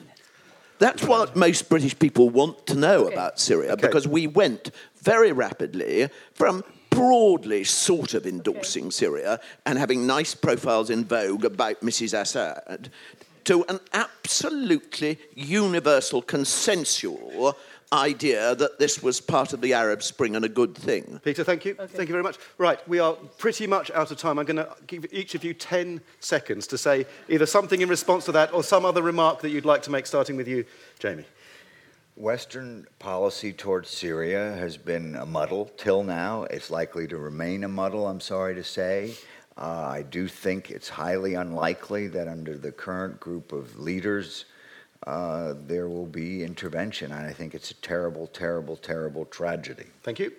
[0.79, 3.15] That's what most British people want to know okay.
[3.15, 3.87] about Syria okay.
[3.87, 8.91] because we went very rapidly from broadly sort of endorsing okay.
[8.91, 12.21] Syria and having nice profiles in Vogue about Mrs.
[12.21, 12.91] Assad
[13.49, 17.57] to an absolutely universal consensual
[17.95, 21.19] idea that this was part of the Arab Spring and a good thing.
[21.25, 21.73] Peter, thank you.
[21.81, 21.87] Okay.
[21.87, 22.37] Thank you very much.
[22.59, 24.39] Right, we are pretty much out of time.
[24.39, 28.27] I'm going to give each of you 10 seconds to say either something in response
[28.27, 30.67] to that or some other remark that you'd like to make, starting with you,
[30.99, 31.25] Jamie.
[32.17, 36.43] Western policy towards Syria has been a muddle till now.
[36.51, 39.15] It's likely to remain a muddle, I'm sorry to say.
[39.59, 44.45] Uh, I do think it's highly unlikely that under the current group of leaders,
[45.07, 47.11] uh, there will be intervention.
[47.11, 49.87] And I think it's a terrible, terrible, terrible tragedy.
[50.03, 50.33] Thank you.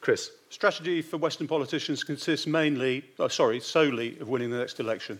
[0.00, 0.32] Chris.
[0.50, 5.18] Strategy for Western politicians consists mainly, oh, sorry, solely of winning the next election.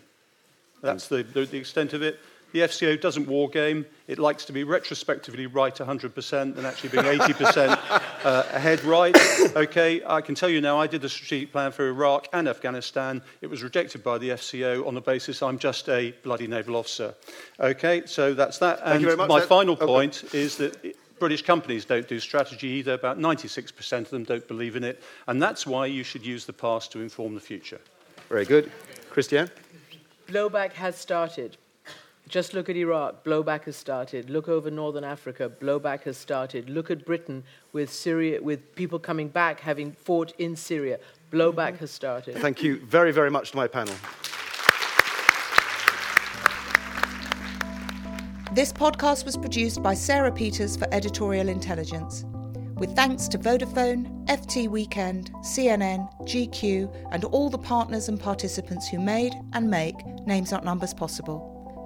[0.80, 2.18] That's the, the, the extent of it.
[2.52, 3.84] The FCO doesn't war game.
[4.06, 7.78] It likes to be retrospectively right 100% and actually being 80%
[8.24, 9.16] uh, ahead right.
[9.54, 13.22] Okay, I can tell you now, I did the strategic plan for Iraq and Afghanistan.
[13.42, 17.14] It was rejected by the FCO on the basis I'm just a bloody naval officer.
[17.60, 18.80] Okay, so that's that.
[18.80, 19.48] Thank and my then.
[19.48, 20.38] final point okay.
[20.38, 22.94] is that British companies don't do strategy either.
[22.94, 25.02] About 96% of them don't believe in it.
[25.26, 27.80] And that's why you should use the past to inform the future.
[28.28, 28.70] Very good.
[29.10, 29.50] Christiane?
[30.28, 31.56] Blowback has started.
[32.28, 34.28] Just look at Iraq, blowback has started.
[34.28, 36.68] Look over Northern Africa, blowback has started.
[36.68, 40.98] Look at Britain with Syria, with people coming back having fought in Syria,
[41.32, 42.36] blowback has started.
[42.36, 43.94] Thank you very, very much to my panel.
[48.52, 52.26] This podcast was produced by Sarah Peters for Editorial Intelligence,
[52.76, 58.98] with thanks to Vodafone, FT Weekend, CNN, GQ, and all the partners and participants who
[58.98, 61.57] made and make Names Not Numbers possible.